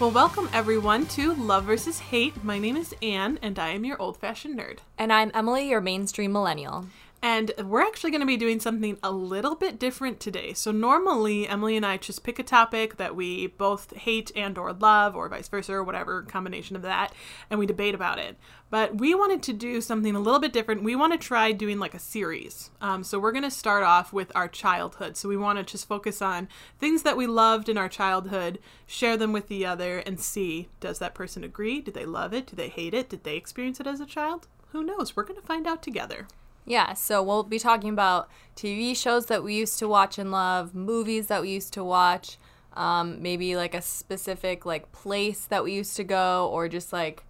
Well, 0.00 0.12
welcome 0.12 0.48
everyone 0.52 1.06
to 1.06 1.34
Love 1.34 1.64
versus 1.64 1.98
Hate. 1.98 2.44
My 2.44 2.60
name 2.60 2.76
is 2.76 2.94
Anne, 3.02 3.36
and 3.42 3.58
I 3.58 3.70
am 3.70 3.84
your 3.84 4.00
old 4.00 4.16
fashioned 4.16 4.56
nerd. 4.56 4.78
And 4.96 5.12
I'm 5.12 5.32
Emily, 5.34 5.68
your 5.68 5.80
mainstream 5.80 6.30
millennial. 6.30 6.86
And 7.20 7.50
we're 7.64 7.82
actually 7.82 8.12
going 8.12 8.20
to 8.20 8.26
be 8.26 8.36
doing 8.36 8.60
something 8.60 8.96
a 9.02 9.10
little 9.10 9.56
bit 9.56 9.78
different 9.78 10.20
today. 10.20 10.52
So 10.54 10.70
normally 10.70 11.48
Emily 11.48 11.76
and 11.76 11.84
I 11.84 11.96
just 11.96 12.22
pick 12.22 12.38
a 12.38 12.44
topic 12.44 12.96
that 12.96 13.16
we 13.16 13.48
both 13.48 13.94
hate 13.96 14.30
and 14.36 14.56
or 14.56 14.72
love 14.72 15.16
or 15.16 15.28
vice 15.28 15.48
versa 15.48 15.72
or 15.72 15.82
whatever 15.82 16.22
combination 16.22 16.76
of 16.76 16.82
that 16.82 17.12
and 17.50 17.58
we 17.58 17.66
debate 17.66 17.94
about 17.94 18.20
it. 18.20 18.36
But 18.70 18.98
we 18.98 19.14
wanted 19.14 19.42
to 19.44 19.52
do 19.52 19.80
something 19.80 20.14
a 20.14 20.20
little 20.20 20.38
bit 20.38 20.52
different. 20.52 20.84
We 20.84 20.94
want 20.94 21.12
to 21.12 21.18
try 21.18 21.50
doing 21.50 21.80
like 21.80 21.94
a 21.94 21.98
series. 21.98 22.70
Um, 22.80 23.02
so 23.02 23.18
we're 23.18 23.32
going 23.32 23.42
to 23.42 23.50
start 23.50 23.82
off 23.82 24.12
with 24.12 24.30
our 24.36 24.46
childhood. 24.46 25.16
So 25.16 25.28
we 25.28 25.36
want 25.36 25.58
to 25.58 25.64
just 25.64 25.88
focus 25.88 26.22
on 26.22 26.48
things 26.78 27.02
that 27.02 27.16
we 27.16 27.26
loved 27.26 27.68
in 27.68 27.78
our 27.78 27.88
childhood, 27.88 28.60
share 28.86 29.16
them 29.16 29.32
with 29.32 29.48
the 29.48 29.66
other, 29.66 29.98
and 29.98 30.20
see 30.20 30.68
does 30.78 31.00
that 31.00 31.14
person 31.14 31.42
agree? 31.42 31.80
Do 31.80 31.90
they 31.90 32.06
love 32.06 32.32
it? 32.32 32.46
Do 32.46 32.54
they 32.56 32.68
hate 32.68 32.94
it? 32.94 33.08
Did 33.08 33.24
they 33.24 33.36
experience 33.36 33.80
it 33.80 33.86
as 33.88 34.00
a 34.00 34.06
child? 34.06 34.46
Who 34.72 34.84
knows? 34.84 35.16
We're 35.16 35.24
going 35.24 35.40
to 35.40 35.46
find 35.46 35.66
out 35.66 35.82
together. 35.82 36.28
Yeah, 36.68 36.92
so 36.92 37.22
we'll 37.22 37.44
be 37.44 37.58
talking 37.58 37.88
about 37.88 38.28
TV 38.54 38.94
shows 38.94 39.24
that 39.26 39.42
we 39.42 39.54
used 39.54 39.78
to 39.78 39.88
watch 39.88 40.18
and 40.18 40.30
love, 40.30 40.74
movies 40.74 41.28
that 41.28 41.40
we 41.40 41.48
used 41.48 41.72
to 41.72 41.82
watch, 41.82 42.36
um, 42.74 43.22
maybe 43.22 43.56
like 43.56 43.74
a 43.74 43.80
specific 43.80 44.66
like 44.66 44.92
place 44.92 45.46
that 45.46 45.64
we 45.64 45.72
used 45.72 45.96
to 45.96 46.04
go, 46.04 46.46
or 46.52 46.68
just 46.68 46.92
like 46.92 47.24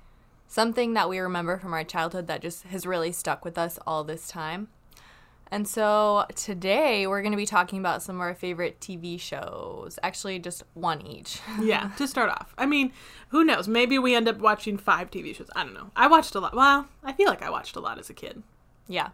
something 0.48 0.94
that 0.94 1.08
we 1.08 1.20
remember 1.20 1.56
from 1.56 1.72
our 1.72 1.84
childhood 1.84 2.26
that 2.26 2.42
just 2.42 2.64
has 2.64 2.84
really 2.84 3.12
stuck 3.12 3.44
with 3.44 3.56
us 3.56 3.78
all 3.86 4.02
this 4.02 4.26
time. 4.26 4.68
And 5.52 5.68
so 5.68 6.26
today 6.34 7.06
we're 7.06 7.22
going 7.22 7.32
to 7.32 7.38
be 7.38 7.46
talking 7.46 7.78
about 7.78 8.02
some 8.02 8.16
of 8.16 8.20
our 8.20 8.34
favorite 8.34 8.80
TV 8.80 9.20
shows. 9.20 10.00
Actually, 10.02 10.40
just 10.40 10.64
one 10.74 11.00
each. 11.06 11.40
yeah, 11.62 11.92
to 11.96 12.08
start 12.08 12.30
off. 12.30 12.54
I 12.58 12.66
mean, 12.66 12.92
who 13.28 13.44
knows? 13.44 13.68
Maybe 13.68 14.00
we 14.00 14.16
end 14.16 14.26
up 14.26 14.38
watching 14.38 14.76
five 14.76 15.12
TV 15.12 15.32
shows. 15.32 15.48
I 15.54 15.62
don't 15.62 15.74
know. 15.74 15.92
I 15.94 16.08
watched 16.08 16.34
a 16.34 16.40
lot. 16.40 16.56
Well, 16.56 16.88
I 17.04 17.12
feel 17.12 17.28
like 17.28 17.42
I 17.42 17.50
watched 17.50 17.76
a 17.76 17.80
lot 17.80 18.00
as 18.00 18.10
a 18.10 18.14
kid. 18.14 18.42
Yeah. 18.88 19.10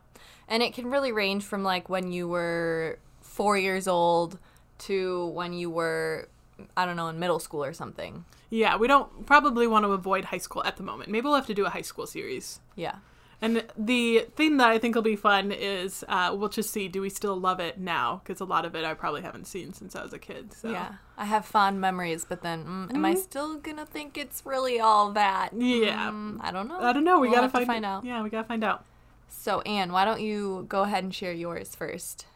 And 0.48 0.62
it 0.62 0.74
can 0.74 0.90
really 0.90 1.12
range 1.12 1.44
from 1.44 1.62
like 1.62 1.88
when 1.88 2.12
you 2.12 2.28
were 2.28 2.98
four 3.20 3.58
years 3.58 3.88
old 3.88 4.38
to 4.78 5.26
when 5.28 5.52
you 5.52 5.70
were, 5.70 6.28
I 6.76 6.86
don't 6.86 6.96
know, 6.96 7.08
in 7.08 7.18
middle 7.18 7.38
school 7.38 7.64
or 7.64 7.72
something. 7.72 8.24
Yeah, 8.50 8.76
we 8.76 8.86
don't 8.86 9.26
probably 9.26 9.66
want 9.66 9.84
to 9.84 9.92
avoid 9.92 10.26
high 10.26 10.38
school 10.38 10.62
at 10.64 10.76
the 10.76 10.82
moment. 10.82 11.10
Maybe 11.10 11.24
we'll 11.24 11.34
have 11.34 11.46
to 11.46 11.54
do 11.54 11.66
a 11.66 11.70
high 11.70 11.82
school 11.82 12.06
series. 12.06 12.60
Yeah. 12.76 12.96
And 13.40 13.64
the 13.76 14.26
thing 14.36 14.56
that 14.58 14.70
I 14.70 14.78
think 14.78 14.94
will 14.94 15.02
be 15.02 15.16
fun 15.16 15.52
is 15.52 16.04
uh, 16.08 16.34
we'll 16.34 16.48
just 16.48 16.70
see 16.70 16.88
do 16.88 17.02
we 17.02 17.10
still 17.10 17.36
love 17.36 17.60
it 17.60 17.78
now? 17.78 18.22
Because 18.24 18.40
a 18.40 18.44
lot 18.44 18.64
of 18.64 18.74
it 18.74 18.84
I 18.84 18.94
probably 18.94 19.22
haven't 19.22 19.46
seen 19.46 19.74
since 19.74 19.94
I 19.96 20.02
was 20.02 20.12
a 20.12 20.18
kid. 20.18 20.54
So. 20.54 20.70
Yeah, 20.70 20.94
I 21.18 21.26
have 21.26 21.44
fond 21.44 21.80
memories, 21.80 22.24
but 22.24 22.42
then 22.42 22.64
mm, 22.64 22.86
mm-hmm. 22.86 22.96
am 22.96 23.04
I 23.04 23.14
still 23.14 23.56
gonna 23.58 23.84
think 23.84 24.16
it's 24.16 24.46
really 24.46 24.80
all 24.80 25.12
that? 25.12 25.50
Yeah, 25.52 26.10
mm, 26.10 26.38
I 26.40 26.52
don't 26.52 26.68
know. 26.68 26.80
I 26.80 26.92
don't 26.92 27.04
know. 27.04 27.18
We 27.18 27.28
we'll 27.28 27.36
gotta 27.36 27.50
find, 27.50 27.66
find 27.66 27.84
out. 27.84 28.04
Yeah, 28.04 28.22
we 28.22 28.30
gotta 28.30 28.48
find 28.48 28.64
out. 28.64 28.86
So, 29.28 29.60
Anne, 29.62 29.92
why 29.92 30.04
don't 30.04 30.20
you 30.20 30.66
go 30.68 30.82
ahead 30.82 31.04
and 31.04 31.14
share 31.14 31.32
yours 31.32 31.74
first? 31.74 32.26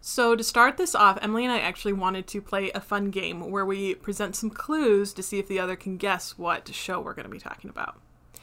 So, 0.00 0.36
to 0.36 0.44
start 0.44 0.76
this 0.76 0.94
off, 0.94 1.18
Emily 1.22 1.44
and 1.44 1.52
I 1.52 1.58
actually 1.58 1.92
wanted 1.92 2.26
to 2.28 2.42
play 2.42 2.70
a 2.70 2.80
fun 2.80 3.10
game 3.10 3.50
where 3.50 3.64
we 3.64 3.94
present 3.94 4.36
some 4.36 4.50
clues 4.50 5.12
to 5.14 5.22
see 5.22 5.38
if 5.38 5.48
the 5.48 5.58
other 5.58 5.76
can 5.76 5.96
guess 5.96 6.38
what 6.38 6.68
show 6.68 7.00
we're 7.00 7.14
going 7.14 7.24
to 7.24 7.30
be 7.30 7.40
talking 7.40 7.70
about. 7.70 7.98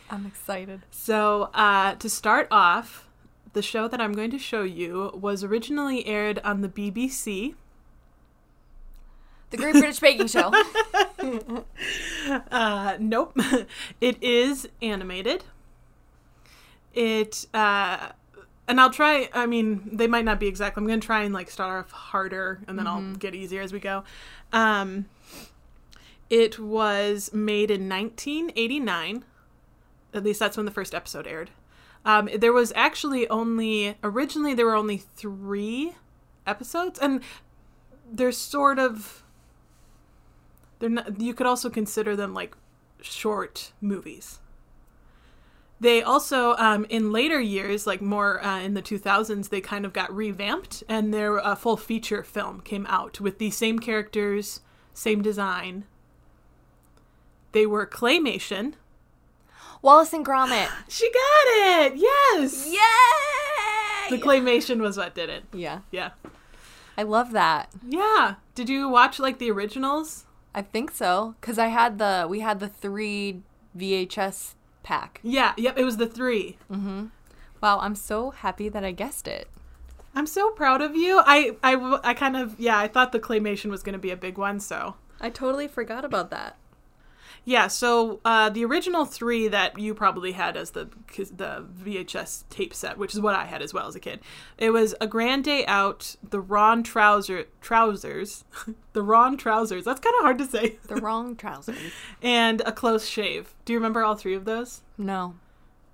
I'm 0.09 0.25
excited. 0.25 0.81
So, 0.91 1.49
uh, 1.53 1.95
to 1.95 2.09
start 2.09 2.47
off, 2.51 3.07
the 3.53 3.61
show 3.61 3.87
that 3.87 4.01
I'm 4.01 4.13
going 4.13 4.31
to 4.31 4.39
show 4.39 4.63
you 4.63 5.11
was 5.13 5.43
originally 5.43 6.05
aired 6.05 6.39
on 6.39 6.61
the 6.61 6.69
BBC. 6.69 7.55
The 9.49 9.57
Great 9.57 9.73
British 9.73 9.99
Baking 9.99 10.27
Show. 10.27 10.51
uh, 12.51 12.97
nope. 12.99 13.37
it 14.01 14.21
is 14.21 14.67
animated 14.81 15.45
it 16.95 17.45
uh 17.53 18.09
and 18.67 18.81
I'll 18.81 18.89
try 18.89 19.29
I 19.33 19.45
mean 19.45 19.89
they 19.91 20.07
might 20.07 20.25
not 20.25 20.39
be 20.39 20.47
exact. 20.47 20.77
I'm 20.77 20.87
going 20.87 20.99
to 20.99 21.05
try 21.05 21.23
and 21.23 21.33
like 21.33 21.49
start 21.49 21.85
off 21.85 21.91
harder 21.91 22.61
and 22.67 22.77
then 22.77 22.85
mm-hmm. 22.85 23.09
I'll 23.09 23.15
get 23.15 23.35
easier 23.35 23.61
as 23.61 23.71
we 23.71 23.79
go. 23.79 24.03
Um 24.51 25.05
it 26.29 26.57
was 26.57 27.31
made 27.33 27.69
in 27.69 27.87
1989. 27.87 29.23
At 30.13 30.23
least 30.23 30.39
that's 30.39 30.57
when 30.57 30.65
the 30.65 30.71
first 30.71 30.95
episode 30.95 31.27
aired. 31.27 31.51
Um, 32.03 32.29
there 32.35 32.53
was 32.53 32.71
actually 32.75 33.27
only 33.29 33.97
originally 34.03 34.53
there 34.53 34.65
were 34.65 34.75
only 34.75 34.97
3 34.97 35.95
episodes 36.45 36.99
and 36.99 37.21
they're 38.11 38.31
sort 38.31 38.77
of 38.77 39.23
they're 40.77 40.89
not 40.89 41.19
you 41.19 41.33
could 41.33 41.47
also 41.47 41.69
consider 41.69 42.15
them 42.15 42.33
like 42.33 42.55
short 43.01 43.71
movies 43.81 44.39
they 45.79 46.01
also, 46.01 46.55
um, 46.55 46.85
in 46.89 47.11
later 47.11 47.39
years, 47.39 47.85
like 47.85 48.01
more 48.01 48.43
uh, 48.43 48.61
in 48.61 48.75
the 48.75 48.81
2000s, 48.81 49.49
they 49.49 49.59
kind 49.59 49.85
of 49.85 49.91
got 49.91 50.13
revamped 50.13 50.83
and 50.87 51.13
their 51.13 51.45
uh, 51.45 51.55
full 51.55 51.77
feature 51.77 52.23
film 52.23 52.61
came 52.61 52.85
out 52.87 53.19
with 53.19 53.39
the 53.39 53.51
same 53.51 53.79
characters, 53.79 54.61
same 54.93 55.21
design. 55.21 55.83
They 57.51 57.65
were 57.65 57.85
claymation. 57.85 58.73
Wallace 59.81 60.13
and 60.13 60.25
Gromit. 60.25 60.69
she 60.87 61.11
got 61.11 61.47
it! 61.47 61.93
Yes! 61.97 62.67
Yay! 62.67 64.15
The 64.15 64.23
claymation 64.23 64.79
was 64.79 64.97
what 64.97 65.13
did 65.13 65.29
it. 65.29 65.43
Yeah. 65.53 65.81
Yeah. 65.91 66.11
I 66.97 67.03
love 67.03 67.31
that. 67.31 67.69
Yeah. 67.85 68.35
Did 68.55 68.69
you 68.69 68.87
watch 68.87 69.19
like 69.19 69.39
the 69.39 69.51
originals? 69.51 70.25
I 70.53 70.61
think 70.61 70.91
so. 70.91 71.35
Because 71.41 71.59
I 71.59 71.67
had 71.67 71.97
the, 71.97 72.27
we 72.29 72.39
had 72.39 72.61
the 72.61 72.69
three 72.69 73.41
VHS 73.77 74.53
pack. 74.85 75.19
Yeah, 75.23 75.53
yep, 75.57 75.77
it 75.77 75.83
was 75.83 75.97
the 75.97 76.07
3 76.07 76.57
Mm-hmm. 76.71 77.05
Wow, 77.61 77.79
I'm 77.79 77.95
so 77.95 78.29
happy 78.29 78.69
that 78.69 78.85
I 78.85 78.91
guessed 78.91 79.27
it. 79.27 79.49
I'm 80.13 80.27
so 80.27 80.51
proud 80.51 80.81
of 80.81 80.95
you. 80.95 81.21
I, 81.25 81.57
I, 81.63 81.99
I 82.03 82.13
kind 82.13 82.37
of, 82.37 82.57
yeah, 82.59 82.77
I 82.77 82.87
thought 82.87 83.11
the 83.11 83.19
claymation 83.19 83.69
was 83.69 83.83
going 83.83 83.93
to 83.93 83.99
be 83.99 84.11
a 84.11 84.17
big 84.17 84.37
one, 84.37 84.59
so. 84.59 84.95
I 85.19 85.29
totally 85.29 85.67
forgot 85.67 86.05
about 86.05 86.29
that. 86.29 86.57
Yeah, 87.47 87.67
so 87.67 88.19
uh, 88.25 88.49
the 88.49 88.65
original 88.65 89.05
three 89.05 89.47
that 89.47 89.77
you 89.79 89.93
probably 89.93 90.31
had 90.31 90.57
as 90.57 90.71
the 90.71 90.89
the 91.15 91.63
VHS 91.83 92.43
tape 92.49 92.73
set, 92.73 92.97
which 92.97 93.13
is 93.13 93.21
what 93.21 93.35
I 93.35 93.45
had 93.45 93.61
as 93.61 93.71
well 93.73 93.87
as 93.87 93.95
a 93.95 93.99
kid, 93.99 94.19
it 94.57 94.71
was 94.71 94.95
a 94.99 95.05
Grand 95.05 95.43
Day 95.43 95.63
Out, 95.67 96.15
the 96.27 96.41
Ron 96.41 96.81
trouser 96.81 97.45
trousers, 97.61 98.43
the 98.93 99.03
Ron 99.03 99.37
trousers. 99.37 99.85
That's 99.85 99.99
kind 99.99 100.15
of 100.17 100.21
hard 100.23 100.39
to 100.39 100.45
say. 100.45 100.77
The 100.87 100.95
wrong 101.01 101.35
trousers. 101.35 101.77
and 102.21 102.61
a 102.65 102.71
close 102.71 103.07
shave. 103.07 103.53
Do 103.63 103.73
you 103.73 103.79
remember 103.79 104.03
all 104.03 104.15
three 104.15 104.33
of 104.33 104.45
those? 104.45 104.81
No. 104.97 105.35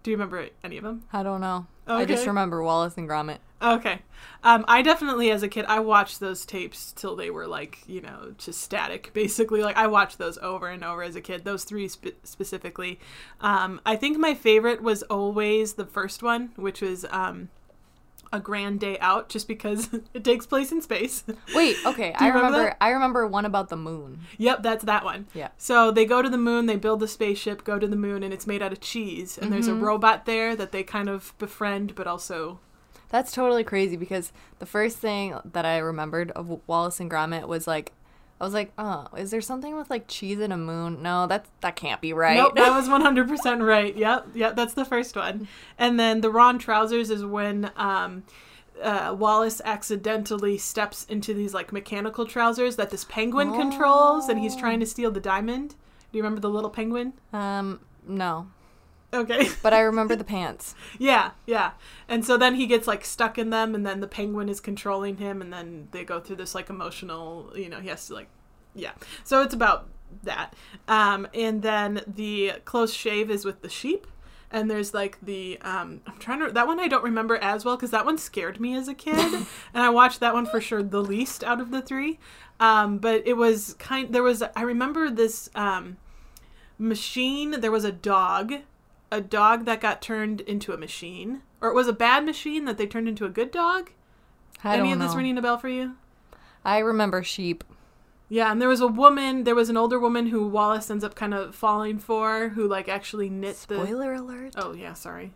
Do 0.03 0.11
you 0.11 0.15
remember 0.17 0.47
any 0.63 0.77
of 0.77 0.83
them? 0.83 1.03
I 1.11 1.21
don't 1.21 1.41
know. 1.41 1.67
Okay. 1.87 2.03
I 2.03 2.05
just 2.05 2.25
remember 2.25 2.63
Wallace 2.63 2.95
and 2.97 3.07
Gromit. 3.09 3.39
Okay. 3.61 3.99
Um, 4.43 4.65
I 4.67 4.81
definitely, 4.81 5.29
as 5.29 5.43
a 5.43 5.47
kid, 5.47 5.65
I 5.67 5.79
watched 5.79 6.19
those 6.19 6.45
tapes 6.45 6.91
till 6.91 7.15
they 7.15 7.29
were 7.29 7.45
like, 7.45 7.79
you 7.87 8.01
know, 8.01 8.33
just 8.37 8.61
static, 8.61 9.11
basically. 9.13 9.61
Like, 9.61 9.77
I 9.77 9.87
watched 9.87 10.17
those 10.17 10.37
over 10.39 10.67
and 10.67 10.83
over 10.83 11.03
as 11.03 11.15
a 11.15 11.21
kid, 11.21 11.43
those 11.43 11.63
three 11.63 11.87
spe- 11.87 12.17
specifically. 12.23 12.99
Um, 13.39 13.79
I 13.85 13.95
think 13.95 14.17
my 14.17 14.33
favorite 14.33 14.81
was 14.81 15.03
always 15.03 15.73
the 15.73 15.85
first 15.85 16.23
one, 16.23 16.51
which 16.55 16.81
was 16.81 17.05
um, 17.11 17.49
A 18.33 18.39
Grand 18.39 18.79
Day 18.79 18.97
Out, 18.97 19.29
just 19.29 19.47
because 19.47 19.89
it 20.13 20.23
takes 20.23 20.47
place 20.47 20.71
in 20.71 20.81
space. 20.81 21.23
Wait, 21.55 21.77
okay. 21.85 22.13
I 22.17 22.29
remember, 22.29 22.57
remember 22.57 22.77
I 22.81 22.89
remember 22.89 23.27
one 23.27 23.45
about 23.45 23.69
the 23.69 23.77
moon. 23.77 24.21
Yep, 24.39 24.63
that's 24.63 24.85
that 24.85 25.05
one. 25.05 25.27
Yeah. 25.35 25.49
So 25.59 25.91
they 25.91 26.05
go 26.05 26.23
to 26.23 26.29
the 26.29 26.37
moon, 26.39 26.65
they 26.65 26.77
build 26.77 26.99
the 26.99 27.07
spaceship, 27.07 27.63
go 27.63 27.77
to 27.77 27.87
the 27.87 27.95
moon, 27.95 28.23
and 28.23 28.33
it's 28.33 28.47
made 28.47 28.63
out 28.63 28.71
of 28.71 28.81
cheese. 28.81 29.37
And 29.37 29.45
mm-hmm. 29.45 29.53
there's 29.53 29.67
a 29.67 29.71
mm-hmm. 29.71 29.83
robot 29.83 30.25
there 30.25 30.55
that 30.55 30.71
they 30.71 30.81
kind 30.81 31.09
of 31.09 31.35
befriend, 31.37 31.93
but 31.93 32.07
also 32.07 32.59
that's 33.11 33.31
totally 33.31 33.63
crazy 33.63 33.97
because 33.97 34.31
the 34.59 34.65
first 34.65 34.97
thing 34.97 35.37
that 35.45 35.65
I 35.65 35.77
remembered 35.77 36.31
of 36.31 36.61
Wallace 36.65 36.99
and 36.99 37.11
Gromit 37.11 37.47
was 37.47 37.67
like, 37.67 37.91
I 38.39 38.43
was 38.43 38.55
like, 38.55 38.71
oh, 38.77 39.07
is 39.15 39.29
there 39.29 39.41
something 39.41 39.75
with 39.75 39.91
like 39.91 40.07
cheese 40.07 40.39
and 40.39 40.51
a 40.51 40.57
moon? 40.57 41.03
No, 41.03 41.27
that 41.27 41.45
that 41.59 41.75
can't 41.75 42.01
be 42.01 42.11
right. 42.13 42.37
Nope, 42.37 42.55
that 42.55 42.75
was 42.75 42.89
one 42.89 43.01
hundred 43.01 43.27
percent 43.27 43.61
right. 43.61 43.95
Yep, 43.95 44.29
yep, 44.33 44.55
that's 44.55 44.73
the 44.73 44.85
first 44.85 45.15
one. 45.15 45.47
And 45.77 45.99
then 45.99 46.21
the 46.21 46.31
Wrong 46.31 46.57
Trousers 46.57 47.11
is 47.11 47.23
when 47.23 47.69
um, 47.75 48.23
uh, 48.81 49.15
Wallace 49.17 49.61
accidentally 49.63 50.57
steps 50.57 51.05
into 51.05 51.35
these 51.35 51.53
like 51.53 51.71
mechanical 51.71 52.25
trousers 52.25 52.77
that 52.77 52.89
this 52.89 53.03
penguin 53.03 53.49
oh. 53.49 53.57
controls, 53.57 54.27
and 54.27 54.39
he's 54.39 54.55
trying 54.55 54.79
to 54.79 54.87
steal 54.87 55.11
the 55.11 55.19
diamond. 55.19 55.75
Do 56.11 56.17
you 56.17 56.23
remember 56.23 56.41
the 56.41 56.49
little 56.49 56.71
penguin? 56.71 57.13
Um, 57.31 57.81
no. 58.07 58.47
Okay. 59.13 59.49
but 59.63 59.73
I 59.73 59.81
remember 59.81 60.15
the 60.15 60.23
pants. 60.23 60.75
Yeah, 60.97 61.31
yeah. 61.45 61.71
And 62.07 62.25
so 62.25 62.37
then 62.37 62.55
he 62.55 62.65
gets 62.65 62.87
like 62.87 63.03
stuck 63.03 63.37
in 63.37 63.49
them 63.49 63.75
and 63.75 63.85
then 63.85 63.99
the 63.99 64.07
penguin 64.07 64.49
is 64.49 64.59
controlling 64.59 65.17
him 65.17 65.41
and 65.41 65.51
then 65.51 65.89
they 65.91 66.03
go 66.03 66.19
through 66.19 66.37
this 66.37 66.55
like 66.55 66.69
emotional, 66.69 67.51
you 67.55 67.69
know, 67.69 67.79
he 67.79 67.89
has 67.89 68.07
to 68.07 68.13
like 68.13 68.29
yeah. 68.73 68.91
So 69.23 69.41
it's 69.41 69.53
about 69.53 69.89
that. 70.23 70.53
Um 70.87 71.27
and 71.33 71.61
then 71.61 72.01
the 72.07 72.53
close 72.65 72.93
shave 72.93 73.29
is 73.29 73.43
with 73.43 73.61
the 73.61 73.69
sheep 73.69 74.07
and 74.49 74.69
there's 74.69 74.93
like 74.93 75.17
the 75.21 75.57
um 75.61 76.01
I'm 76.07 76.17
trying 76.17 76.39
to 76.39 76.51
that 76.51 76.67
one 76.67 76.79
I 76.79 76.87
don't 76.87 77.03
remember 77.03 77.37
as 77.37 77.65
well 77.65 77.77
cuz 77.77 77.91
that 77.91 78.05
one 78.05 78.17
scared 78.17 78.59
me 78.59 78.75
as 78.75 78.87
a 78.87 78.93
kid 78.93 79.17
and 79.33 79.47
I 79.73 79.89
watched 79.89 80.21
that 80.21 80.33
one 80.33 80.45
for 80.45 80.61
sure 80.61 80.83
the 80.83 81.01
least 81.01 81.43
out 81.43 81.59
of 81.59 81.71
the 81.71 81.81
3. 81.81 82.17
Um 82.61 82.97
but 82.97 83.23
it 83.25 83.35
was 83.35 83.75
kind 83.77 84.13
there 84.13 84.23
was 84.23 84.41
I 84.55 84.61
remember 84.61 85.09
this 85.09 85.49
um 85.53 85.97
machine. 86.81 87.61
There 87.61 87.71
was 87.71 87.85
a 87.85 87.91
dog, 87.91 88.55
a 89.11 89.21
dog 89.21 89.65
that 89.65 89.81
got 89.81 90.01
turned 90.01 90.41
into 90.41 90.73
a 90.73 90.77
machine, 90.77 91.41
or 91.59 91.69
it 91.69 91.75
was 91.75 91.87
a 91.87 91.93
bad 91.93 92.25
machine 92.25 92.65
that 92.65 92.77
they 92.77 92.87
turned 92.87 93.07
into 93.07 93.25
a 93.25 93.29
good 93.29 93.51
dog. 93.51 93.91
I 94.63 94.77
Any 94.77 94.91
of 94.91 94.99
know. 94.99 95.05
this 95.07 95.15
ringing 95.15 95.37
a 95.37 95.41
bell 95.41 95.57
for 95.57 95.69
you? 95.69 95.95
I 96.63 96.77
remember 96.79 97.23
sheep. 97.23 97.63
Yeah, 98.29 98.49
and 98.49 98.61
there 98.61 98.69
was 98.69 98.79
a 98.79 98.87
woman. 98.87 99.43
There 99.43 99.55
was 99.55 99.69
an 99.69 99.75
older 99.75 99.99
woman 99.99 100.27
who 100.27 100.47
Wallace 100.47 100.89
ends 100.89 101.03
up 101.03 101.15
kind 101.15 101.33
of 101.33 101.53
falling 101.53 101.99
for, 101.99 102.49
who 102.49 102.65
like 102.65 102.87
actually 102.87 103.29
knit 103.29 103.65
the. 103.67 103.83
Spoiler 103.83 104.13
alert. 104.13 104.53
Oh 104.55 104.73
yeah, 104.73 104.93
sorry. 104.93 105.33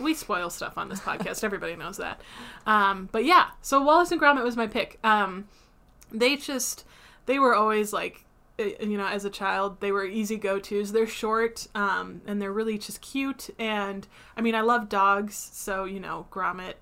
We 0.00 0.14
spoil 0.14 0.48
stuff 0.48 0.78
on 0.78 0.88
this 0.88 1.00
podcast. 1.00 1.44
Everybody 1.44 1.76
knows 1.76 1.98
that. 1.98 2.22
Um, 2.66 3.10
but 3.12 3.26
yeah, 3.26 3.48
so 3.60 3.82
Wallace 3.82 4.12
and 4.12 4.20
Gromit 4.20 4.44
was 4.44 4.56
my 4.56 4.66
pick. 4.66 4.98
Um, 5.04 5.46
they 6.10 6.36
just 6.36 6.86
they 7.26 7.38
were 7.38 7.54
always 7.54 7.92
like 7.92 8.24
you 8.58 8.96
know 8.98 9.06
as 9.06 9.24
a 9.24 9.30
child 9.30 9.80
they 9.80 9.92
were 9.92 10.04
easy 10.04 10.36
go-to's. 10.36 10.92
They're 10.92 11.06
short 11.06 11.68
um, 11.74 12.20
and 12.26 12.40
they're 12.42 12.52
really 12.52 12.78
just 12.78 13.00
cute. 13.00 13.50
And 13.58 14.06
i 14.36 14.40
mean 14.40 14.54
i 14.54 14.60
love 14.60 14.88
dogs 14.88 15.34
so 15.52 15.84
you 15.84 16.00
know 16.00 16.26
gromit 16.32 16.74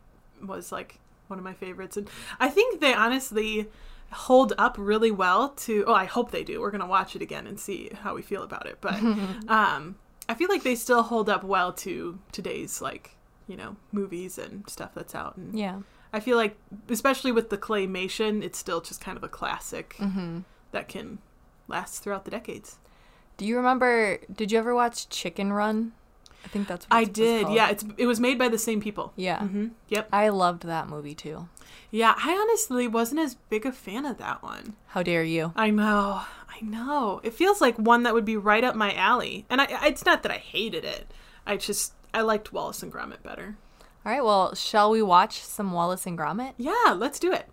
was 0.44 0.72
like 0.72 0.98
one 1.28 1.38
of 1.38 1.44
my 1.44 1.54
favorites. 1.54 1.96
And 1.96 2.08
i 2.40 2.48
think 2.48 2.80
they 2.80 2.94
honestly 2.94 3.68
hold 4.12 4.52
up 4.56 4.76
really 4.78 5.10
well 5.10 5.48
to 5.50 5.84
oh 5.86 5.94
i 5.94 6.04
hope 6.04 6.30
they 6.30 6.44
do. 6.44 6.60
We're 6.60 6.70
gonna 6.70 6.86
watch 6.86 7.16
it 7.16 7.22
again 7.22 7.46
and 7.46 7.58
see 7.58 7.90
how 8.02 8.14
we 8.14 8.22
feel 8.22 8.42
about 8.42 8.66
it. 8.66 8.78
But 8.80 8.94
um 9.48 9.96
i 10.28 10.34
feel 10.34 10.48
like 10.48 10.62
they 10.62 10.74
still 10.74 11.02
hold 11.02 11.28
up 11.28 11.44
well 11.44 11.72
to 11.72 12.18
today's 12.32 12.80
like 12.80 13.16
you 13.48 13.56
know 13.56 13.76
movies 13.92 14.38
and 14.38 14.68
stuff 14.68 14.92
that's 14.94 15.14
out. 15.14 15.36
And 15.36 15.56
Yeah. 15.58 15.80
I 16.12 16.20
feel 16.20 16.36
like, 16.38 16.56
especially 16.88 17.30
with 17.32 17.50
the 17.50 17.58
claymation, 17.58 18.42
it's 18.42 18.56
still 18.56 18.80
just 18.80 19.00
kind 19.02 19.18
of 19.18 19.24
a 19.24 19.28
classic 19.28 19.96
Mm-hmm. 19.98 20.38
that 20.72 20.88
can 20.88 21.18
last 21.68 22.02
throughout 22.02 22.24
the 22.24 22.30
decades. 22.30 22.78
Do 23.36 23.44
you 23.46 23.56
remember? 23.56 24.18
Did 24.32 24.50
you 24.52 24.58
ever 24.58 24.74
watch 24.74 25.08
Chicken 25.08 25.52
Run? 25.52 25.92
I 26.44 26.48
think 26.48 26.68
that's. 26.68 26.86
What 26.86 26.96
I 26.96 27.00
it 27.02 27.08
was 27.08 27.14
did, 27.16 27.48
yeah. 27.50 27.70
It's 27.70 27.84
it 27.98 28.06
was 28.06 28.20
made 28.20 28.38
by 28.38 28.48
the 28.48 28.58
same 28.58 28.80
people. 28.80 29.12
Yeah. 29.16 29.40
hmm 29.40 29.68
Yep. 29.88 30.08
I 30.12 30.28
loved 30.28 30.62
that 30.62 30.88
movie 30.88 31.14
too. 31.14 31.48
Yeah, 31.90 32.14
I 32.16 32.32
honestly 32.34 32.86
wasn't 32.88 33.20
as 33.20 33.34
big 33.48 33.64
a 33.66 33.72
fan 33.72 34.06
of 34.06 34.18
that 34.18 34.42
one. 34.42 34.74
How 34.88 35.02
dare 35.02 35.22
you? 35.24 35.52
I 35.56 35.70
know, 35.70 36.22
I 36.48 36.60
know. 36.62 37.20
It 37.22 37.34
feels 37.34 37.60
like 37.60 37.76
one 37.78 38.02
that 38.04 38.14
would 38.14 38.24
be 38.24 38.36
right 38.36 38.64
up 38.64 38.74
my 38.74 38.94
alley, 38.94 39.44
and 39.50 39.60
I. 39.60 39.64
I- 39.66 39.86
It's 39.88 40.04
not 40.06 40.22
that 40.22 40.32
I 40.32 40.38
hated 40.38 40.84
it. 40.84 41.12
I 41.46 41.56
just 41.56 41.92
I 42.14 42.22
liked 42.22 42.52
Wallace 42.52 42.82
and 42.82 42.92
Gromit 42.92 43.22
better. 43.22 43.56
All 44.04 44.12
right. 44.12 44.24
Well, 44.24 44.54
shall 44.54 44.90
we 44.90 45.02
watch 45.02 45.42
some 45.42 45.72
Wallace 45.72 46.06
and 46.06 46.16
Gromit? 46.16 46.54
Yeah, 46.56 46.94
let's 46.96 47.18
do 47.18 47.32
it. 47.32 47.48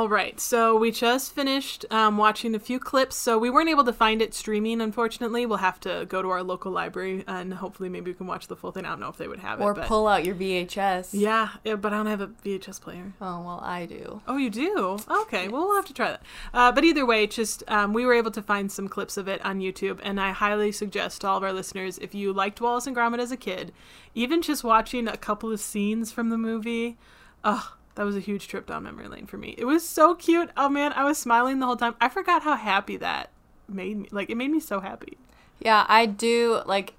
All 0.00 0.08
right, 0.08 0.40
so 0.40 0.78
we 0.78 0.92
just 0.92 1.34
finished 1.34 1.84
um, 1.90 2.16
watching 2.16 2.54
a 2.54 2.58
few 2.58 2.78
clips. 2.80 3.16
So 3.16 3.36
we 3.36 3.50
weren't 3.50 3.68
able 3.68 3.84
to 3.84 3.92
find 3.92 4.22
it 4.22 4.32
streaming, 4.32 4.80
unfortunately. 4.80 5.44
We'll 5.44 5.58
have 5.58 5.78
to 5.80 6.06
go 6.08 6.22
to 6.22 6.30
our 6.30 6.42
local 6.42 6.72
library 6.72 7.22
and 7.26 7.52
hopefully 7.52 7.90
maybe 7.90 8.10
we 8.10 8.14
can 8.14 8.26
watch 8.26 8.46
the 8.46 8.56
full 8.56 8.72
thing. 8.72 8.86
I 8.86 8.88
don't 8.88 9.00
know 9.00 9.10
if 9.10 9.18
they 9.18 9.28
would 9.28 9.40
have 9.40 9.60
Or 9.60 9.72
it, 9.72 9.74
but 9.74 9.88
pull 9.88 10.08
out 10.08 10.24
your 10.24 10.34
VHS. 10.34 11.10
yeah, 11.12 11.50
yeah, 11.64 11.74
but 11.74 11.92
I 11.92 11.98
don't 11.98 12.06
have 12.06 12.22
a 12.22 12.28
VHS 12.28 12.80
player. 12.80 13.12
Oh 13.20 13.42
well, 13.42 13.60
I 13.62 13.84
do. 13.84 14.22
Oh, 14.26 14.38
you 14.38 14.48
do? 14.48 14.96
Okay, 15.06 15.48
well, 15.48 15.66
we'll 15.68 15.76
have 15.76 15.84
to 15.88 15.92
try 15.92 16.12
that. 16.12 16.22
Uh, 16.54 16.72
but 16.72 16.82
either 16.82 17.04
way, 17.04 17.26
just 17.26 17.62
um, 17.68 17.92
we 17.92 18.06
were 18.06 18.14
able 18.14 18.30
to 18.30 18.40
find 18.40 18.72
some 18.72 18.88
clips 18.88 19.18
of 19.18 19.28
it 19.28 19.44
on 19.44 19.60
YouTube, 19.60 20.00
and 20.02 20.18
I 20.18 20.30
highly 20.30 20.72
suggest 20.72 21.20
to 21.20 21.26
all 21.26 21.36
of 21.36 21.42
our 21.42 21.52
listeners 21.52 21.98
if 21.98 22.14
you 22.14 22.32
liked 22.32 22.58
Wallace 22.62 22.86
and 22.86 22.96
Gromit 22.96 23.18
as 23.18 23.32
a 23.32 23.36
kid, 23.36 23.70
even 24.14 24.40
just 24.40 24.64
watching 24.64 25.06
a 25.06 25.18
couple 25.18 25.52
of 25.52 25.60
scenes 25.60 26.10
from 26.10 26.30
the 26.30 26.38
movie, 26.38 26.96
oh, 27.44 27.74
that 28.00 28.06
was 28.06 28.16
a 28.16 28.20
huge 28.20 28.48
trip 28.48 28.66
down 28.66 28.84
memory 28.84 29.08
lane 29.08 29.26
for 29.26 29.36
me. 29.36 29.54
It 29.58 29.66
was 29.66 29.86
so 29.86 30.14
cute. 30.14 30.48
Oh 30.56 30.70
man, 30.70 30.94
I 30.94 31.04
was 31.04 31.18
smiling 31.18 31.58
the 31.58 31.66
whole 31.66 31.76
time. 31.76 31.96
I 32.00 32.08
forgot 32.08 32.44
how 32.44 32.56
happy 32.56 32.96
that 32.96 33.28
made 33.68 33.98
me. 33.98 34.08
Like, 34.10 34.30
it 34.30 34.38
made 34.38 34.50
me 34.50 34.58
so 34.58 34.80
happy. 34.80 35.18
Yeah, 35.58 35.84
I 35.86 36.06
do. 36.06 36.62
Like, 36.64 36.94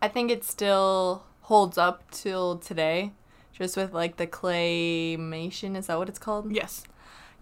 I 0.00 0.08
think 0.08 0.30
it 0.30 0.44
still 0.44 1.24
holds 1.42 1.76
up 1.76 2.10
till 2.10 2.56
today, 2.56 3.12
just 3.52 3.76
with 3.76 3.92
like 3.92 4.16
the 4.16 4.26
claymation. 4.26 5.76
Is 5.76 5.88
that 5.88 5.98
what 5.98 6.08
it's 6.08 6.18
called? 6.18 6.50
Yes. 6.50 6.82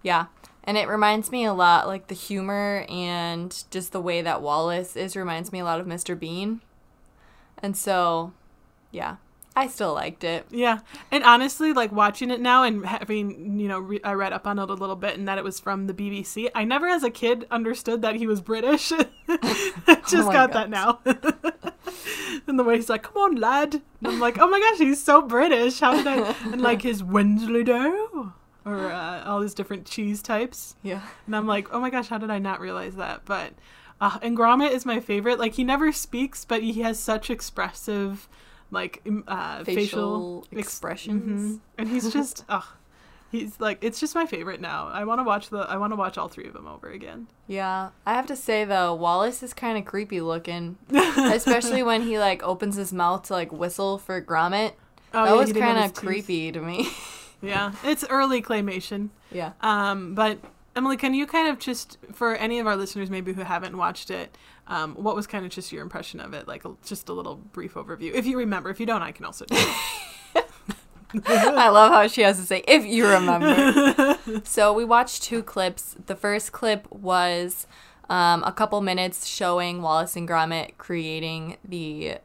Yeah. 0.03 0.25
And 0.65 0.77
it 0.77 0.89
reminds 0.89 1.31
me 1.31 1.45
a 1.45 1.53
lot, 1.53 1.87
like 1.87 2.07
the 2.07 2.13
humor 2.13 2.85
and 2.89 3.63
just 3.71 3.93
the 3.93 4.01
way 4.01 4.21
that 4.21 4.41
Wallace 4.41 4.97
is 4.97 5.15
reminds 5.15 5.53
me 5.53 5.59
a 5.59 5.63
lot 5.63 5.79
of 5.79 5.87
Mr. 5.87 6.19
Bean. 6.19 6.59
And 7.59 7.77
so, 7.77 8.33
yeah, 8.91 9.15
I 9.57 9.67
still 9.67 9.93
liked 9.93 10.23
it. 10.23 10.45
Yeah, 10.51 10.79
and 11.11 11.23
honestly, 11.23 11.73
like 11.73 11.91
watching 11.91 12.29
it 12.29 12.39
now 12.39 12.63
and 12.63 12.85
having 12.85 13.59
you 13.59 13.67
know, 13.67 13.79
re- 13.79 13.99
I 14.03 14.13
read 14.13 14.31
up 14.31 14.45
on 14.45 14.59
it 14.59 14.69
a 14.69 14.73
little 14.73 14.95
bit 14.95 15.17
and 15.17 15.27
that 15.27 15.37
it 15.37 15.43
was 15.43 15.59
from 15.59 15.87
the 15.87 15.93
BBC. 15.93 16.49
I 16.53 16.63
never, 16.63 16.87
as 16.87 17.03
a 17.03 17.09
kid, 17.09 17.47
understood 17.49 18.01
that 18.03 18.15
he 18.15 18.27
was 18.27 18.39
British. 18.39 18.89
Just 19.27 20.15
Oh 20.15 20.31
got 20.31 20.53
that 20.53 20.69
now. 20.69 20.99
and 22.47 22.59
the 22.59 22.63
way 22.63 22.75
he's 22.75 22.89
like, 22.89 23.03
"Come 23.03 23.17
on, 23.17 23.35
lad," 23.35 23.73
and 23.73 24.07
I'm 24.07 24.19
like, 24.19 24.37
"Oh 24.39 24.47
my 24.47 24.59
gosh, 24.59 24.77
he's 24.77 25.03
so 25.03 25.21
British." 25.21 25.79
How 25.79 25.95
did 25.95 26.07
I? 26.07 26.35
And 26.51 26.61
like 26.61 26.83
his 26.83 27.03
Wensleydale 27.03 28.33
or 28.67 28.91
uh, 28.91 29.23
all 29.25 29.41
his 29.41 29.53
different 29.53 29.85
cheese 29.85 30.21
types. 30.21 30.75
Yeah. 30.83 31.01
And 31.25 31.35
I'm 31.35 31.47
like, 31.47 31.73
oh 31.73 31.79
my 31.79 31.89
gosh, 31.89 32.09
how 32.09 32.17
did 32.17 32.29
I 32.29 32.37
not 32.37 32.59
realize 32.59 32.95
that? 32.97 33.23
But 33.25 33.53
uh, 34.01 34.19
and 34.21 34.37
Gromit 34.37 34.71
is 34.71 34.85
my 34.85 34.99
favorite. 34.99 35.39
Like 35.39 35.53
he 35.53 35.63
never 35.63 35.91
speaks, 35.91 36.45
but 36.45 36.61
he 36.61 36.81
has 36.81 36.99
such 36.99 37.29
expressive, 37.29 38.27
like 38.71 39.01
uh, 39.27 39.63
facial, 39.63 39.75
Facial 39.75 40.47
ex- 40.51 40.61
expressions. 40.67 41.55
mhm. 41.57 41.59
and 41.77 41.87
he's 41.89 42.11
just, 42.11 42.43
oh, 42.49 42.73
he's 43.31 43.59
like, 43.59 43.77
it's 43.81 43.99
just 43.99 44.13
my 44.15 44.25
favorite 44.25 44.59
now. 44.61 44.87
I 44.87 45.03
want 45.05 45.19
to 45.19 45.23
watch 45.23 45.49
the, 45.49 45.59
I 45.59 45.77
want 45.77 45.91
to 45.93 45.95
watch 45.97 46.17
all 46.17 46.27
three 46.27 46.47
of 46.47 46.53
them 46.53 46.67
over 46.67 46.89
again. 46.89 47.27
Yeah. 47.47 47.89
I 48.05 48.13
have 48.13 48.27
to 48.27 48.35
say 48.35 48.65
though, 48.65 48.93
Wallace 48.93 49.41
is 49.43 49.53
kind 49.53 49.77
of 49.77 49.85
creepy 49.85 50.19
looking, 50.21 50.77
especially 50.91 51.83
when 51.83 52.01
he 52.03 52.19
like 52.19 52.43
opens 52.43 52.75
his 52.75 52.91
mouth 52.93 53.23
to 53.23 53.33
like 53.33 53.51
whistle 53.51 53.97
for 53.97 54.21
Gromit. 54.21 54.73
Oh, 55.13 55.23
that 55.23 55.31
yeah, 55.31 55.37
was 55.37 55.47
he 55.47 55.53
didn't 55.53 55.67
have 55.69 55.75
kind 55.77 55.85
of 55.91 55.93
creepy 55.95 56.51
to 56.51 56.61
me. 56.61 56.87
Yeah, 57.39 57.73
it's 57.83 58.03
early 58.09 58.41
claymation. 58.41 59.09
yeah. 59.31 59.51
Um, 59.61 60.15
but 60.15 60.39
Emily, 60.75 60.97
can 60.97 61.13
you 61.13 61.27
kind 61.27 61.47
of 61.47 61.59
just, 61.59 61.99
for 62.11 62.35
any 62.35 62.57
of 62.57 62.65
our 62.65 62.75
listeners 62.75 63.11
maybe 63.11 63.31
who 63.33 63.41
haven't 63.43 63.77
watched 63.77 64.09
it, 64.09 64.35
um, 64.67 64.95
what 64.95 65.15
was 65.15 65.27
kind 65.27 65.45
of 65.45 65.51
just 65.51 65.71
your 65.71 65.81
impression 65.81 66.19
of 66.19 66.33
it? 66.33 66.47
Like 66.47 66.65
a, 66.65 66.73
just 66.85 67.09
a 67.09 67.13
little 67.13 67.35
brief 67.35 67.75
overview, 67.75 68.13
if 68.13 68.25
you 68.25 68.37
remember. 68.37 68.69
If 68.69 68.79
you 68.79 68.85
don't, 68.85 69.01
I 69.01 69.11
can 69.11 69.25
also. 69.25 69.45
Do 69.45 69.55
it. 69.55 70.45
I 71.25 71.69
love 71.69 71.91
how 71.93 72.07
she 72.07 72.21
has 72.21 72.37
to 72.37 72.45
say, 72.45 72.63
if 72.67 72.85
you 72.85 73.07
remember. 73.07 74.17
so 74.43 74.73
we 74.73 74.83
watched 74.83 75.23
two 75.23 75.41
clips. 75.41 75.95
The 76.05 76.15
first 76.15 76.51
clip 76.51 76.91
was 76.91 77.65
um, 78.09 78.43
a 78.43 78.51
couple 78.51 78.81
minutes 78.81 79.25
showing 79.25 79.81
Wallace 79.81 80.15
and 80.15 80.27
Gromit 80.27 80.77
creating 80.77 81.57
the. 81.63 82.17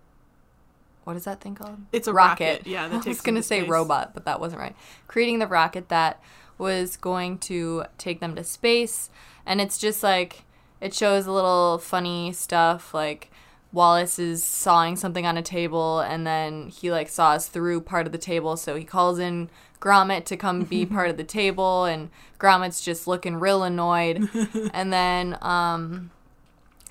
What 1.05 1.17
is 1.17 1.25
that 1.25 1.41
thing 1.41 1.55
called? 1.55 1.79
It's 1.93 2.07
a 2.07 2.13
rocket, 2.13 2.67
yeah, 2.67 2.87
that 2.89 2.95
I 3.07 3.09
was 3.09 3.21
going 3.21 3.35
to 3.35 3.41
to 3.41 3.47
say 3.47 3.61
space. 3.61 3.71
robot, 3.71 4.15
but 4.15 4.25
that 4.25 4.41
wasn't 4.41 4.61
right. 4.61 4.77
Creating 5.09 5.39
the 5.41 5.49
rocket 5.49 5.89
that 5.89 6.21
was 6.59 6.97
going 6.97 7.39
to 7.39 7.85
take 7.99 8.21
them 8.21 8.37
to 8.37 8.45
space. 8.45 9.11
And 9.45 9.61
it's 9.61 9.79
just 9.79 10.05
like, 10.05 10.45
it 10.83 10.93
shows 10.93 11.27
a 11.27 11.33
little 11.33 11.79
funny 11.79 12.33
stuff 12.33 12.93
like. 12.93 13.31
Wallace 13.73 14.19
is 14.19 14.45
sawing 14.45 14.97
something 14.97 15.25
on 15.25 15.39
a 15.39 15.43
table 15.43 16.01
and 16.01 16.27
then 16.27 16.69
he 16.69 16.93
like 16.93 17.09
saws 17.09 17.49
through 17.49 17.81
part 17.81 18.05
of 18.05 18.13
the 18.13 18.19
table 18.19 18.59
so 18.59 18.77
he 18.77 18.85
calls 18.85 19.19
in 19.19 19.49
Gromit 19.81 20.27
to 20.27 20.37
come 20.37 20.65
be 20.65 20.85
part 20.85 21.09
of 21.09 21.17
the 21.17 21.25
table 21.41 21.87
and 21.87 22.11
Gromit's 22.39 22.83
just 22.83 23.07
looking 23.07 23.37
real 23.37 23.63
annoyed 23.63 24.29
and 24.75 24.93
then 24.93 25.39
um 25.41 26.11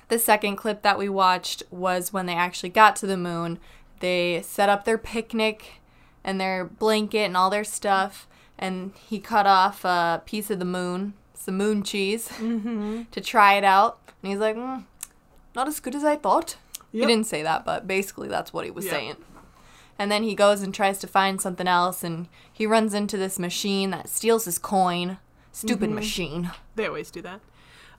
the 0.08 0.18
second 0.18 0.56
clip 0.56 0.82
that 0.82 0.98
we 0.98 1.08
watched 1.08 1.62
was 1.70 2.12
when 2.12 2.26
they 2.26 2.34
actually 2.34 2.68
got 2.68 2.96
to 2.96 3.06
the 3.06 3.16
moon 3.16 3.60
they 4.00 4.42
set 4.42 4.68
up 4.68 4.84
their 4.84 4.98
picnic 4.98 5.80
and 6.24 6.40
their 6.40 6.64
blanket 6.64 7.24
and 7.26 7.36
all 7.36 7.48
their 7.48 7.64
stuff 7.64 8.26
and 8.58 8.92
he 9.08 9.18
cut 9.18 9.46
off 9.46 9.84
a 9.84 10.20
piece 10.26 10.50
of 10.50 10.58
the 10.58 10.64
moon 10.64 11.14
some 11.34 11.56
moon 11.56 11.82
cheese 11.82 12.28
to 12.38 13.20
try 13.20 13.54
it 13.54 13.64
out 13.64 13.98
and 14.22 14.30
he's 14.30 14.40
like 14.40 14.56
mm, 14.56 14.84
not 15.54 15.66
as 15.68 15.80
good 15.80 15.94
as 15.94 16.04
I 16.04 16.16
thought 16.16 16.56
Yep. 16.92 17.00
he 17.00 17.06
didn't 17.14 17.26
say 17.26 17.42
that, 17.42 17.64
but 17.64 17.86
basically 17.86 18.28
that's 18.28 18.52
what 18.52 18.64
he 18.66 18.70
was 18.70 18.84
Yeah. 18.84 18.90
saying. 18.92 19.16
And 19.98 20.10
then 20.12 20.22
he 20.24 20.34
goes 20.34 20.60
and 20.62 20.74
tries 20.74 20.98
to 20.98 21.06
find 21.06 21.40
something 21.40 21.66
else, 21.68 22.02
and 22.04 22.28
he 22.52 22.66
runs 22.66 22.92
into 22.92 23.16
this 23.16 23.38
machine 23.38 23.90
that 23.90 24.08
steals 24.10 24.44
his 24.44 24.58
coin. 24.58 25.16
Stupid 25.52 25.86
Mm-hmm. 25.86 25.94
machine. 25.94 26.50
They 26.76 26.86
always 26.86 27.10
do 27.10 27.22
that. 27.22 27.40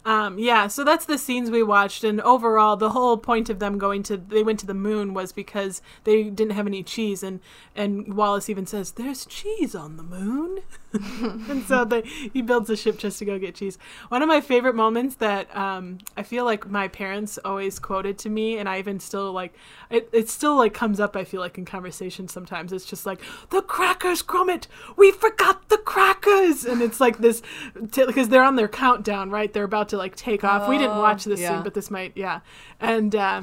Um, 0.06 0.38
yeah, 0.38 0.68
so 0.68 0.84
that's 0.84 1.06
the 1.06 1.18
scenes 1.18 1.50
we 1.50 1.64
watched, 1.64 2.04
and 2.04 2.20
overall, 2.22 2.76
the 2.76 2.90
whole 2.90 3.16
point 3.16 3.50
of 3.50 3.60
them 3.60 3.78
going 3.78 4.04
to 4.04 4.18
they 4.18 4.44
went 4.44 4.60
to 4.60 4.66
the 4.66 4.74
moon 4.74 5.14
was 5.14 5.32
because 5.32 5.82
they 6.04 6.24
didn't 6.24 6.52
have 6.52 6.68
any 6.68 6.84
cheese, 6.84 7.24
and 7.24 7.40
and 7.74 8.14
Wallace 8.14 8.50
even 8.50 8.66
says, 8.66 8.92
"There's 8.92 9.26
cheese 9.26 9.74
on 9.74 9.96
the 9.96 10.04
moon," 10.04 10.60
and 11.50 11.64
so 11.64 11.86
they 11.86 12.02
he 12.02 12.42
builds 12.42 12.70
a 12.70 12.76
ship 12.76 12.98
just 12.98 13.18
to 13.20 13.26
go 13.26 13.40
get 13.40 13.56
cheese. 13.56 13.78
One 14.10 14.22
of 14.22 14.28
my 14.28 14.42
favorite 14.42 14.76
moments 14.76 15.16
that 15.16 15.56
um, 15.56 16.00
I 16.18 16.24
feel 16.24 16.44
like 16.44 16.70
my 16.70 16.90
parents 16.90 17.40
always 17.46 17.80
quoted 17.80 18.18
to 18.20 18.30
me, 18.30 18.58
and 18.58 18.68
I 18.68 18.80
even 18.80 19.00
still 19.00 19.32
like 19.32 19.54
it. 19.90 20.10
It 20.12 20.28
still 20.28 20.58
like 20.58 20.74
comes 20.74 21.00
up. 21.00 21.16
I 21.16 21.24
feel 21.24 21.40
like 21.40 21.58
in 21.58 21.64
conversation 21.64 22.28
sometimes. 22.28 22.74
It's 22.74 22.86
just 22.86 23.06
like 23.06 23.22
the 23.52 23.62
crackers, 23.62 24.22
Gromit. 24.22 24.68
We 24.98 25.14
forgot 25.14 25.70
the 25.70 25.78
crackers, 25.78 26.66
and 26.66 26.82
it's 26.82 27.00
like 27.00 27.20
this 27.20 27.42
because 27.74 28.28
they're 28.28 28.44
on 28.44 28.58
their 28.58 28.68
countdown, 28.68 29.30
right? 29.30 29.52
They're 29.54 29.64
about 29.64 29.90
to 29.90 29.93
like 29.98 30.16
take 30.16 30.44
off. 30.44 30.68
we 30.70 30.78
didn't 30.78 30.98
Oh, 30.98 31.02
watch 31.02 31.24
this 31.24 31.40
yeah. 31.40 31.50
scene, 31.56 31.64
but 31.64 31.74
this 31.74 31.90
might, 31.92 32.14
yeah. 32.16 32.40
And 32.80 33.16
uh, 33.16 33.42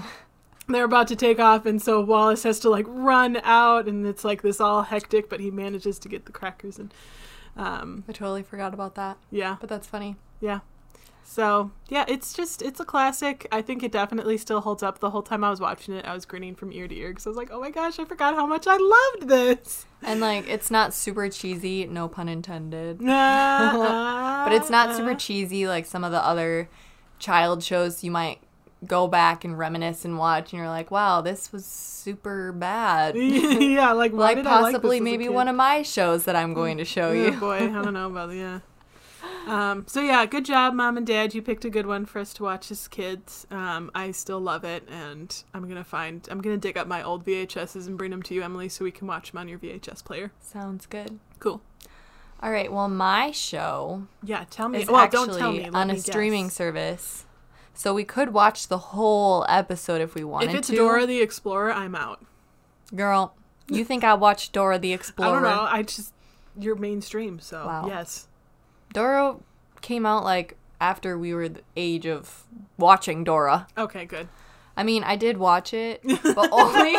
they're 0.69 0.85
about 0.85 1.09
to 1.09 1.17
take 1.17 1.39
off, 1.41 1.67
and 1.67 1.81
so 1.83 2.01
Wallace 2.01 2.43
has 2.45 2.61
to 2.61 2.71
like 2.71 2.87
run 2.89 3.41
out, 3.45 3.89
and 3.89 4.07
it's 4.07 4.25
like 4.25 4.43
this 4.43 4.61
all 4.61 4.83
hectic, 4.83 5.29
but 5.29 5.41
he 5.41 5.51
manages 5.51 5.99
to 6.01 6.09
get 6.09 6.27
the 6.27 6.33
crackers, 6.33 6.79
and 6.79 6.93
um, 7.57 8.05
I 8.09 8.13
totally 8.13 8.43
forgot 8.43 8.73
about 8.75 8.95
that, 8.95 9.17
yeah, 9.31 9.57
but 9.61 9.69
that's 9.69 9.87
funny. 9.87 10.17
yeah. 10.41 10.61
So 11.31 11.71
yeah, 11.89 12.05
it's 12.09 12.33
just 12.33 12.61
it's 12.61 12.81
a 12.81 12.85
classic. 12.85 13.47
I 13.53 13.63
think 13.63 13.85
it 13.85 13.93
definitely 13.93 14.37
still 14.37 14.63
holds 14.63 14.83
up. 14.83 14.99
The 14.99 15.11
whole 15.11 15.23
time 15.23 15.45
I 15.45 15.51
was 15.51 15.61
watching 15.61 15.95
it, 15.95 16.05
I 16.05 16.13
was 16.13 16.25
grinning 16.25 16.57
from 16.57 16.73
ear 16.73 16.89
to 16.89 16.95
ear 16.97 17.11
because 17.11 17.25
I 17.25 17.31
was 17.31 17.37
like, 17.37 17.51
"Oh 17.53 17.61
my 17.61 17.71
gosh, 17.71 18.01
I 18.01 18.05
forgot 18.05 18.35
how 18.35 18.47
much 18.47 18.67
I 18.67 18.77
loved 18.77 19.29
this." 19.29 19.87
And 20.03 20.19
like, 20.21 20.49
it's 20.49 20.73
not 20.73 20.93
super 20.93 21.29
cheesy, 21.29 21.87
no 21.87 22.09
pun 22.09 22.29
intended. 22.29 22.99
but 22.99 23.05
But 24.45 24.53
it's 24.55 24.71
not 24.71 24.97
super 24.97 25.15
cheesy 25.15 25.69
like 25.69 25.87
some 25.87 26.03
of 26.03 26.11
the 26.11 26.19
other 26.21 26.69
child 27.21 27.63
shows 27.63 28.03
you 28.03 28.11
might 28.11 28.41
go 28.85 29.07
back 29.07 29.45
and 29.45 29.57
reminisce 29.57 30.05
and 30.05 30.19
watch, 30.19 30.53
and 30.53 30.59
you're 30.59 30.69
like, 30.69 30.91
wow, 30.91 31.21
this 31.21 31.53
was 31.53 31.65
super 31.65 32.51
bad. 32.51 33.15
yeah, 33.17 33.93
like 33.93 34.11
why 34.11 34.19
like 34.19 34.37
did 34.39 34.49
I 34.49 34.63
like 34.63 34.73
possibly 34.73 34.99
a 34.99 35.01
maybe 35.01 35.29
one 35.29 35.47
of 35.47 35.55
my 35.55 35.83
shows 35.83 36.25
that 36.25 36.35
I'm 36.35 36.55
going 36.55 36.79
to 36.79 36.85
show 36.85 37.11
Oh 37.11 37.13
you. 37.13 37.31
boy, 37.39 37.59
I 37.59 37.67
don't 37.69 37.95
know 37.95 38.07
about 38.11 38.33
yeah. 38.33 38.61
Um, 39.47 39.85
so 39.87 40.01
yeah, 40.01 40.25
good 40.27 40.45
job, 40.45 40.75
mom 40.75 40.97
and 40.97 41.07
dad. 41.07 41.35
You 41.35 41.43
picked 41.43 41.65
a 41.65 41.71
good 41.71 41.87
one 41.87 42.05
for 42.07 42.19
us 42.21 42.33
to 42.35 42.43
watch 42.43 42.71
as 42.71 42.87
kids. 42.89 43.47
Um, 43.51 43.91
I 43.95 44.11
still 44.13 44.41
love 44.41 44.65
it, 44.65 44.87
and 44.89 45.43
I'm 45.55 45.69
gonna 45.69 45.85
find, 45.85 46.27
I'm 46.31 46.41
gonna 46.41 46.57
dig 46.57 46.77
up 46.79 46.87
my 46.87 47.03
old 47.03 47.25
VHSs 47.25 47.87
and 47.87 47.97
bring 47.99 48.11
them 48.11 48.23
to 48.25 48.35
you, 48.35 48.43
Emily, 48.43 48.69
so 48.69 48.85
we 48.85 48.91
can 48.91 49.07
watch 49.07 49.33
them 49.33 49.39
on 49.39 49.49
your 49.49 49.59
VHS 49.59 50.05
player. 50.05 50.33
Sounds 50.41 50.87
good. 50.87 51.19
Cool. 51.39 51.61
All 52.43 52.51
right, 52.51 52.73
well, 52.73 52.89
my 52.89 53.31
show 53.33 54.05
Yeah, 54.23 54.45
tell 54.49 54.69
me. 54.69 54.85
well, 54.89 55.09
don't 55.09 55.37
tell 55.37 55.53
me. 55.53 55.65
let 55.65 55.75
on 55.75 55.89
me 55.89 55.93
a 55.95 55.97
guess. 55.97 56.07
streaming 56.07 56.49
service. 56.51 57.27
So 57.75 57.93
we 57.95 58.05
could 58.05 58.33
watch 58.33 58.69
the 58.69 58.79
whole 58.79 59.45
episode 59.49 60.01
if 60.01 60.15
we 60.15 60.25
wanted 60.25 60.47
to. 60.47 60.53
If 60.53 60.59
it's 60.61 60.69
to. 60.69 60.77
Dora 60.77 61.07
the 61.07 61.21
Explorer, 61.21 61.73
I'm 61.73 61.95
out. 61.95 62.23
Girl, 62.95 63.35
you 63.69 63.85
think 63.85 64.05
I 64.05 64.15
watched 64.15 64.53
Dora 64.53 64.79
the 64.79 64.93
Explorer? 64.93 65.29
I 65.31 65.33
don't 65.33 65.43
know. 65.43 65.67
I 65.71 65.83
just 65.83 66.13
you're 66.59 66.77
mainstream, 66.77 67.39
so 67.41 67.65
Wow. 67.67 67.87
yes. 67.89 68.27
Dora 68.93 69.37
came 69.81 70.05
out 70.07 70.25
like 70.25 70.57
after 70.81 71.19
we 71.19 71.35
were 71.35 71.49
the 71.49 71.63
age 71.77 72.07
of 72.07 72.45
watching 72.77 73.25
Dora. 73.25 73.67
Okay, 73.77 74.05
good. 74.05 74.29
I 74.77 74.83
mean, 74.83 75.05
I 75.05 75.17
did 75.17 75.37
watch 75.37 75.75
it, 75.75 76.01
but 76.23 76.49
only 76.53 76.97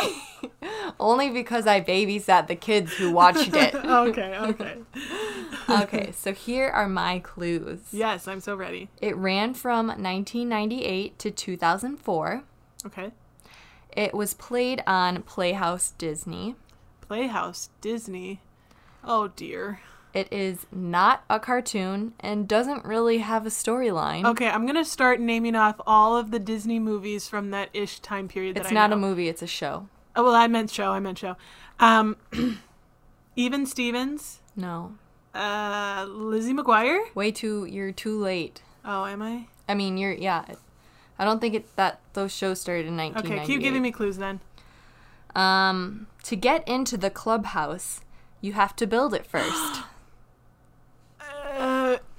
only 1.00 1.30
because 1.30 1.66
I 1.66 1.80
babysat 1.80 2.46
the 2.46 2.54
kids 2.54 2.92
who 2.92 3.10
watched 3.10 3.54
it. 3.54 3.74
Okay, 3.84 4.36
okay. 4.38 4.76
Okay, 5.68 6.12
so 6.12 6.32
here 6.32 6.68
are 6.68 6.88
my 6.88 7.20
clues. 7.20 7.80
yes, 7.92 8.26
I'm 8.26 8.40
so 8.40 8.54
ready. 8.56 8.88
It 9.00 9.16
ran 9.16 9.54
from 9.54 9.86
1998 9.86 11.18
to 11.20 11.30
2004. 11.30 12.42
Okay. 12.86 13.12
It 13.96 14.12
was 14.12 14.34
played 14.34 14.82
on 14.86 15.22
Playhouse 15.22 15.92
Disney. 15.92 16.56
Playhouse, 17.00 17.70
Disney. 17.80 18.40
Oh 19.04 19.28
dear. 19.28 19.80
It 20.14 20.30
is 20.30 20.66
not 20.70 21.24
a 21.30 21.40
cartoon 21.40 22.12
and 22.20 22.46
doesn't 22.46 22.84
really 22.84 23.18
have 23.18 23.46
a 23.46 23.48
storyline. 23.48 24.26
Okay, 24.26 24.46
I'm 24.46 24.66
gonna 24.66 24.84
start 24.84 25.20
naming 25.20 25.56
off 25.56 25.80
all 25.86 26.16
of 26.18 26.30
the 26.30 26.38
Disney 26.38 26.78
movies 26.78 27.28
from 27.28 27.50
that 27.50 27.70
ish 27.72 28.00
time 28.00 28.28
period. 28.28 28.56
That 28.56 28.64
It's 28.64 28.72
not 28.72 28.90
know. 28.90 28.96
a 28.96 28.98
movie, 28.98 29.28
it's 29.28 29.40
a 29.40 29.46
show. 29.46 29.88
Oh 30.14 30.24
well, 30.24 30.34
I 30.34 30.48
meant 30.48 30.70
show. 30.70 30.90
I 30.92 31.00
meant 31.00 31.18
show. 31.18 31.36
Um, 31.80 32.16
Even 33.36 33.64
Stevens, 33.64 34.40
No. 34.54 34.92
uh, 35.34 36.04
Lizzie 36.06 36.52
McGuire. 36.52 37.14
Way 37.14 37.30
too 37.30 37.64
you're 37.64 37.92
too 37.92 38.20
late. 38.20 38.60
Oh, 38.84 39.06
am 39.06 39.22
I? 39.22 39.46
I 39.66 39.74
mean, 39.74 39.96
you're 39.96 40.12
yeah. 40.12 40.44
I 41.18 41.24
don't 41.24 41.40
think 41.40 41.54
it 41.54 41.76
that 41.76 42.00
those 42.12 42.34
shows 42.34 42.60
started 42.60 42.84
in 42.84 43.00
Okay, 43.00 43.46
keep 43.46 43.62
giving 43.62 43.80
me 43.80 43.92
clues 43.92 44.18
then. 44.18 44.40
Um, 45.34 46.08
to 46.24 46.36
get 46.36 46.68
into 46.68 46.98
the 46.98 47.08
clubhouse, 47.08 48.02
you 48.42 48.52
have 48.52 48.76
to 48.76 48.86
build 48.86 49.14
it 49.14 49.26
first. 49.26 49.80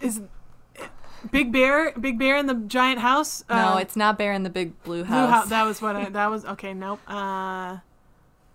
Is 0.04 0.22
Big 1.32 1.52
Bear 1.52 1.92
Big 1.94 2.20
Bear 2.20 2.36
in 2.38 2.46
the 2.48 2.54
giant 2.56 3.00
house? 3.00 3.44
no, 3.50 3.56
Uh, 3.56 3.78
it's 3.78 3.96
not 3.96 4.18
Bear 4.18 4.34
in 4.34 4.44
the 4.44 4.50
Big 4.50 4.82
Blue 4.84 5.04
Blue 5.04 5.04
House. 5.06 5.30
House. 5.32 5.50
That 5.50 5.64
was 5.64 5.82
what 5.82 5.96
I. 5.96 6.10
That 6.10 6.30
was 6.30 6.44
okay. 6.46 6.74
Nope. 6.74 7.00
Uh, 7.08 7.78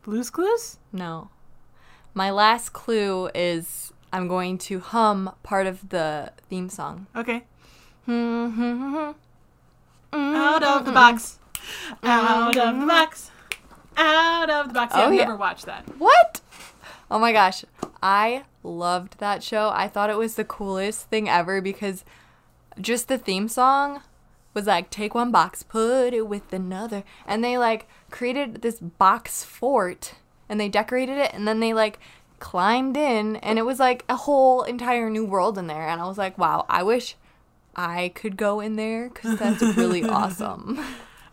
Blue's 0.02 0.30
Clues. 0.30 0.78
No. 0.92 1.30
My 2.14 2.30
last 2.30 2.72
clue 2.72 3.30
is 3.34 3.92
I'm 4.12 4.28
going 4.28 4.58
to 4.58 4.80
hum 4.80 5.34
part 5.42 5.66
of 5.66 5.88
the 5.88 6.32
theme 6.48 6.68
song. 6.68 7.06
Okay. 7.16 7.44
Out 8.08 9.14
Out 10.12 10.62
of 10.62 10.84
the 10.86 10.92
box. 10.92 11.38
Out 12.02 12.56
of 12.56 12.80
the 12.80 12.86
box. 12.86 13.30
Out 13.96 14.50
of 14.50 14.68
the 14.68 14.74
box. 14.74 14.94
Yeah, 14.94 15.02
Oh, 15.02 15.06
I've 15.08 15.14
yeah. 15.14 15.20
never 15.24 15.36
watched 15.36 15.66
that. 15.66 15.84
What? 15.98 16.40
Oh 17.10 17.18
my 17.18 17.32
gosh. 17.32 17.64
I 18.02 18.44
loved 18.76 19.18
that 19.18 19.42
show. 19.42 19.70
I 19.74 19.88
thought 19.88 20.10
it 20.10 20.18
was 20.18 20.34
the 20.34 20.44
coolest 20.44 21.08
thing 21.08 21.28
ever 21.28 21.60
because 21.60 22.04
just 22.80 23.08
the 23.08 23.18
theme 23.18 23.48
song 23.48 24.02
was 24.54 24.66
like 24.66 24.90
take 24.90 25.14
one 25.14 25.30
box, 25.30 25.62
put 25.62 26.12
it 26.14 26.26
with 26.28 26.52
another. 26.52 27.04
And 27.26 27.42
they 27.44 27.58
like 27.58 27.88
created 28.10 28.62
this 28.62 28.78
box 28.80 29.44
fort 29.44 30.14
and 30.48 30.58
they 30.60 30.68
decorated 30.68 31.18
it 31.18 31.32
and 31.34 31.46
then 31.46 31.60
they 31.60 31.72
like 31.74 31.98
climbed 32.38 32.96
in 32.96 33.36
and 33.36 33.58
it 33.58 33.62
was 33.62 33.78
like 33.80 34.04
a 34.08 34.16
whole 34.16 34.62
entire 34.62 35.10
new 35.10 35.24
world 35.24 35.58
in 35.58 35.66
there 35.66 35.88
and 35.88 36.00
I 36.00 36.06
was 36.06 36.18
like, 36.18 36.38
"Wow, 36.38 36.66
I 36.68 36.82
wish 36.82 37.16
I 37.76 38.12
could 38.14 38.36
go 38.36 38.60
in 38.60 38.76
there 38.76 39.08
cuz 39.10 39.38
that's 39.38 39.62
really 39.76 40.04
awesome." 40.08 40.78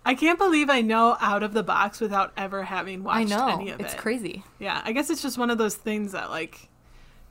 I 0.08 0.13
can't 0.13 0.38
believe 0.38 0.70
I 0.70 0.82
know 0.82 1.18
out 1.20 1.42
of 1.42 1.54
the 1.54 1.63
box 1.63 2.00
without 2.00 2.32
ever 2.38 2.63
having 2.63 3.04
watched 3.04 3.32
I 3.32 3.36
know. 3.36 3.48
any 3.48 3.70
of 3.72 3.80
It's 3.80 3.94
it. 3.94 3.94
It's 3.96 4.01
crazy. 4.01 4.44
Yeah, 4.60 4.82
I 4.86 4.92
guess 4.92 5.10
it's 5.10 5.22
just 5.24 5.38
one 5.38 5.50
of 5.50 5.58
those 5.58 5.75
things 5.75 6.12
that 6.12 6.30
like 6.30 6.70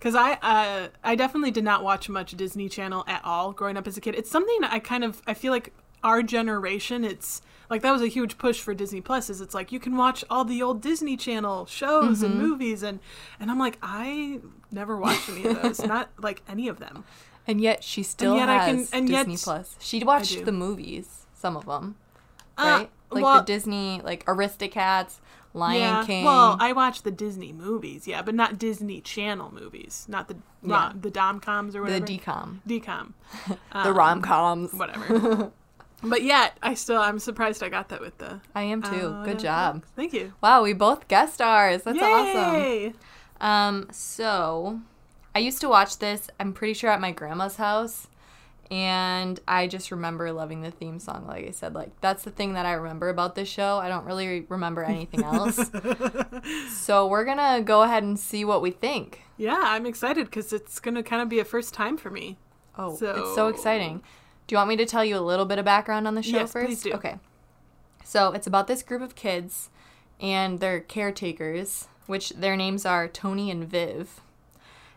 cuz 0.00 0.14
I 0.14 0.32
uh 0.42 0.88
I 1.02 1.14
definitely 1.14 1.50
did 1.50 1.64
not 1.64 1.82
watch 1.84 2.08
much 2.08 2.32
Disney 2.36 2.68
Channel 2.68 3.04
at 3.06 3.22
all 3.24 3.52
growing 3.52 3.76
up 3.76 3.86
as 3.86 3.96
a 3.96 4.00
kid. 4.00 4.14
It's 4.14 4.30
something 4.30 4.58
I 4.64 4.78
kind 4.78 5.04
of 5.04 5.22
I 5.26 5.34
feel 5.34 5.52
like 5.52 5.72
our 6.02 6.22
generation 6.22 7.04
it's 7.04 7.40
like 7.70 7.80
that 7.80 7.90
was 7.92 8.02
a 8.02 8.08
huge 8.08 8.36
push 8.36 8.60
for 8.60 8.74
Disney 8.74 9.00
Plus 9.00 9.30
is 9.30 9.40
it's 9.40 9.54
like 9.54 9.72
you 9.72 9.80
can 9.80 9.96
watch 9.96 10.22
all 10.28 10.44
the 10.44 10.62
old 10.62 10.82
Disney 10.82 11.16
Channel 11.16 11.64
shows 11.66 12.18
Mm-hmm. 12.18 12.24
and 12.26 12.34
movies 12.38 12.82
and 12.82 13.00
and 13.40 13.50
I'm 13.50 13.58
like 13.58 13.78
I 13.82 14.40
never 14.70 14.96
watched 14.98 15.28
any 15.30 15.44
of 15.46 15.62
those, 15.62 15.82
not 15.94 16.10
like 16.20 16.42
any 16.48 16.68
of 16.68 16.78
them. 16.78 17.04
And 17.46 17.60
yet 17.60 17.82
she 17.84 18.02
still 18.02 18.36
yet 18.36 18.48
I 18.48 18.64
has 18.68 18.90
can- 18.90 19.00
and 19.00 19.08
yet 19.08 19.26
Disney 19.26 19.42
Plus. 19.42 19.76
She 19.78 20.02
watched 20.04 20.44
the 20.44 20.52
movies, 20.52 21.26
some 21.34 21.56
of 21.56 21.64
them, 21.66 21.96
Uh, 22.58 22.62
right? 22.62 22.90
like 23.10 23.22
well- 23.24 23.36
the 23.38 23.44
Disney, 23.44 24.00
like 24.04 24.24
Aristocats, 24.26 25.20
Lion 25.54 25.80
yeah. 25.80 26.04
King. 26.04 26.25
Well, 26.25 26.56
I 26.58 26.73
watch 26.73 27.02
the 27.02 27.12
Disney 27.12 27.52
movies, 27.52 28.06
yeah, 28.08 28.23
but 28.23 28.34
not 28.34 28.58
Disney 28.58 29.00
Channel 29.00 29.54
movies, 29.54 30.04
not 30.08 30.26
the 30.28 30.37
Yeah. 30.62 30.92
the 31.00 31.11
Domcoms 31.11 31.75
or 31.75 31.82
whatever. 31.82 32.04
the 32.04 32.18
DCOM, 32.18 32.61
DCOM. 32.66 33.12
the 33.84 33.92
rom 33.92 34.20
coms. 34.20 34.73
whatever. 34.75 35.52
but 36.02 36.23
yet, 36.23 36.58
I 36.61 36.75
still 36.75 37.00
I'm 37.00 37.20
surprised 37.20 37.62
I 37.62 37.68
got 37.68 37.88
that 37.90 38.00
with 38.00 38.18
the. 38.18 38.40
I 38.54 38.62
am 38.64 38.82
too. 38.82 39.08
out 39.08 39.25
Good 39.25 39.38
job. 39.38 39.84
Thank 39.94 40.12
you. 40.12 40.34
Wow, 40.42 40.64
we 40.64 40.73
both 40.73 41.06
guest 41.06 41.34
stars. 41.34 41.82
That's 41.82 42.02
awesome. 42.02 42.54
Yay! 42.54 42.92
Um, 43.40 43.88
so 43.92 44.80
I 45.34 45.38
used 45.38 45.61
to 45.61 45.68
watch 45.68 45.99
this. 45.99 46.28
I'm 46.40 46.52
pretty 46.52 46.75
sure 46.75 46.90
at 46.90 47.00
my 47.00 47.12
grandma's 47.12 47.56
house, 47.56 48.08
and 48.71 49.38
I 49.47 49.66
just 49.66 49.90
remember 49.90 50.33
loving 50.33 50.62
the 50.62 50.71
theme 50.71 50.99
song. 50.99 51.26
Like 51.26 51.47
I 51.47 51.50
said, 51.50 51.75
like 51.75 52.00
that's 52.00 52.25
the 52.25 52.30
thing 52.30 52.54
that 52.54 52.66
I 52.66 52.73
remember 52.73 53.09
about 53.09 53.35
this 53.35 53.49
show. 53.49 53.78
I 53.78 53.88
don't 53.88 54.04
really 54.04 54.40
remember 54.49 54.83
anything 54.85 55.23
else. 55.23 55.71
so 56.71 57.06
we're 57.06 57.25
gonna 57.25 57.62
go 57.62 57.83
ahead 57.83 58.02
and 58.02 58.18
see 58.18 58.44
what 58.44 58.62
we 58.62 58.71
think. 58.71 59.23
Yeah, 59.37 59.61
I'm 59.61 59.87
excited 59.87 60.26
because 60.26 60.52
it's 60.52 60.80
gonna 60.80 61.02
kind 61.02 61.23
of 61.23 61.28
be 61.28 61.38
a 61.40 61.44
first 61.44 61.75
time 61.75 61.97
for 61.97 62.11
me. 62.11 62.38
Oh, 62.78 62.90
it's 62.90 63.00
So- 63.00 63.33
so 63.35 63.49
exciting. 63.49 64.02
Do 64.47 64.54
you 64.54 64.59
want 64.59 64.68
me 64.68 64.76
to 64.76 64.87
tell 64.87 65.04
you 65.04 65.16
a 65.16 65.21
little 65.21 65.47
bit 65.47 65.59
of 65.59 65.64
background 65.64 66.06
on 66.06 66.14
the 66.14 66.23
show 66.23 66.38
Yes, 66.38 66.52
first? 66.52 66.66
please 66.66 66.83
do. 66.83 66.92
Okay. 66.92 67.18
So 68.04 68.33
it's 68.33 68.47
about 68.47 68.66
this 68.66 68.83
group 68.83 69.00
of 69.00 69.14
kids 69.14 69.71
and 70.21 70.61
their 70.61 70.80
caretakers, 70.80 71.88
which 72.06 72.30
their 72.30 72.54
names 72.56 72.85
are 72.85 73.09
Tony 73.09 73.50
and 73.50 73.64
Viv. 73.66 74.21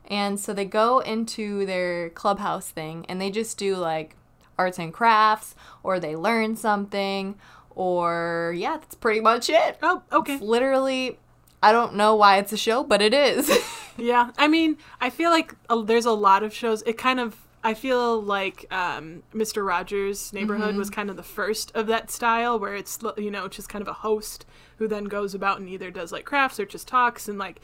And 0.08 0.40
so 0.40 0.54
they 0.54 0.66
go 0.66 1.00
into 1.00 1.66
their 1.66 2.10
clubhouse 2.10 2.70
thing 2.70 3.06
and 3.10 3.20
they 3.20 3.30
just 3.30 3.58
do 3.58 3.76
like 3.76 4.16
arts 4.58 4.80
and 4.80 4.94
crafts 4.94 5.56
or 5.84 6.00
they 6.00 6.16
learn 6.16 6.56
something 6.56 7.36
or 7.72 8.54
yeah, 8.58 8.78
that's 8.78 8.96
pretty 8.96 9.20
much 9.20 9.50
it. 9.50 9.78
Oh, 9.84 10.02
okay. 10.12 10.36
It's 10.36 10.42
literally 10.42 11.20
I 11.62 11.72
don't 11.72 11.96
know 11.96 12.16
why 12.16 12.38
it's 12.38 12.54
a 12.54 12.58
show, 12.58 12.84
but 12.84 13.02
it 13.02 13.14
is. 13.14 13.52
Yeah, 13.98 14.30
I 14.38 14.48
mean, 14.48 14.78
I 15.02 15.10
feel 15.10 15.32
like 15.32 15.56
uh, 15.70 15.82
there's 15.82 16.06
a 16.06 16.12
lot 16.12 16.44
of 16.44 16.54
shows. 16.54 16.84
It 16.84 16.98
kind 16.98 17.20
of, 17.20 17.36
I 17.64 17.74
feel 17.74 18.22
like 18.22 18.72
um, 18.72 19.24
Mr. 19.34 19.66
Rogers' 19.66 20.32
Neighborhood 20.32 20.76
was 20.76 20.90
kind 20.92 21.10
of 21.10 21.16
the 21.16 21.24
first 21.24 21.72
of 21.76 21.88
that 21.88 22.12
style, 22.12 22.60
where 22.60 22.76
it's 22.76 23.00
you 23.18 23.32
know 23.32 23.48
just 23.48 23.70
kind 23.70 23.82
of 23.82 23.88
a 23.88 23.94
host 23.94 24.46
who 24.78 24.88
then 24.88 25.06
goes 25.06 25.34
about 25.34 25.60
and 25.60 25.68
either 25.68 25.90
does 25.90 26.12
like 26.12 26.26
crafts 26.26 26.60
or 26.60 26.66
just 26.66 26.88
talks, 26.88 27.28
and 27.28 27.40
like 27.40 27.62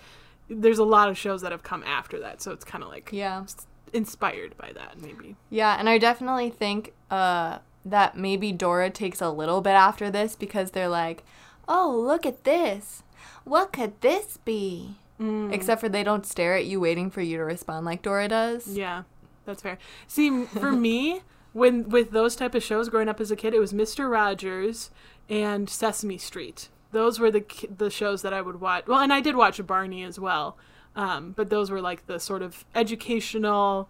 there's 0.50 0.80
a 0.80 0.84
lot 0.84 1.10
of 1.10 1.18
shows 1.18 1.42
that 1.42 1.52
have 1.52 1.64
come 1.64 1.84
after 1.84 2.20
that, 2.20 2.42
so 2.42 2.52
it's 2.52 2.66
kind 2.66 2.84
of 2.84 2.90
like 2.90 3.10
yeah. 3.12 3.46
inspired 3.94 4.58
by 4.58 4.72
that 4.74 5.02
maybe. 5.02 5.36
Yeah, 5.50 5.76
and 5.80 5.90
I 5.90 5.98
definitely 5.98 6.50
think 6.50 6.94
uh, 7.10 7.60
that 7.86 8.18
maybe 8.18 8.52
Dora 8.52 8.90
takes 8.90 9.22
a 9.22 9.30
little 9.30 9.62
bit 9.62 9.72
after 9.72 10.12
this 10.12 10.36
because 10.36 10.72
they're 10.72 10.90
like, 10.90 11.24
oh, 11.68 12.04
look 12.06 12.26
at 12.26 12.44
this. 12.44 13.04
What 13.44 13.74
could 13.74 14.00
this 14.02 14.38
be? 14.38 14.96
Except 15.20 15.80
for 15.80 15.88
they 15.88 16.04
don't 16.04 16.26
stare 16.26 16.56
at 16.58 16.66
you 16.66 16.82
waiting 16.82 17.10
for 17.10 17.22
you 17.22 17.38
to 17.38 17.46
respond 17.46 17.86
like 17.86 18.02
Dora 18.02 18.28
does. 18.28 18.68
Yeah, 18.68 19.04
that's 19.46 19.62
fair. 19.62 19.78
See, 20.06 20.44
for 20.44 20.74
me, 20.74 21.22
when 21.54 21.88
with 21.88 22.12
those 22.12 22.36
type 22.36 22.54
of 22.56 22.64
shows 22.64 22.90
growing 22.90 23.08
up 23.08 23.22
as 23.22 23.32
a 23.32 23.38
kid, 23.38 23.54
it 23.54 23.60
was 23.60 23.74
Mister 23.74 24.10
Rogers 24.10 24.90
and 25.30 25.70
Sesame 25.70 26.18
Street. 26.18 26.68
Those 26.94 27.20
were 27.20 27.30
the 27.30 27.44
the 27.76 27.90
shows 27.90 28.22
that 28.22 28.34
I 28.34 28.42
would 28.42 28.62
watch. 28.62 28.88
Well, 28.88 29.00
and 29.00 29.12
I 29.12 29.20
did 29.20 29.36
watch 29.36 29.66
Barney 29.66 30.04
as 30.04 30.20
well, 30.20 30.58
um, 30.96 31.32
but 31.32 31.50
those 31.50 31.70
were 31.70 31.82
like 31.82 32.08
the 32.08 32.20
sort 32.20 32.42
of 32.42 32.64
educational, 32.74 33.90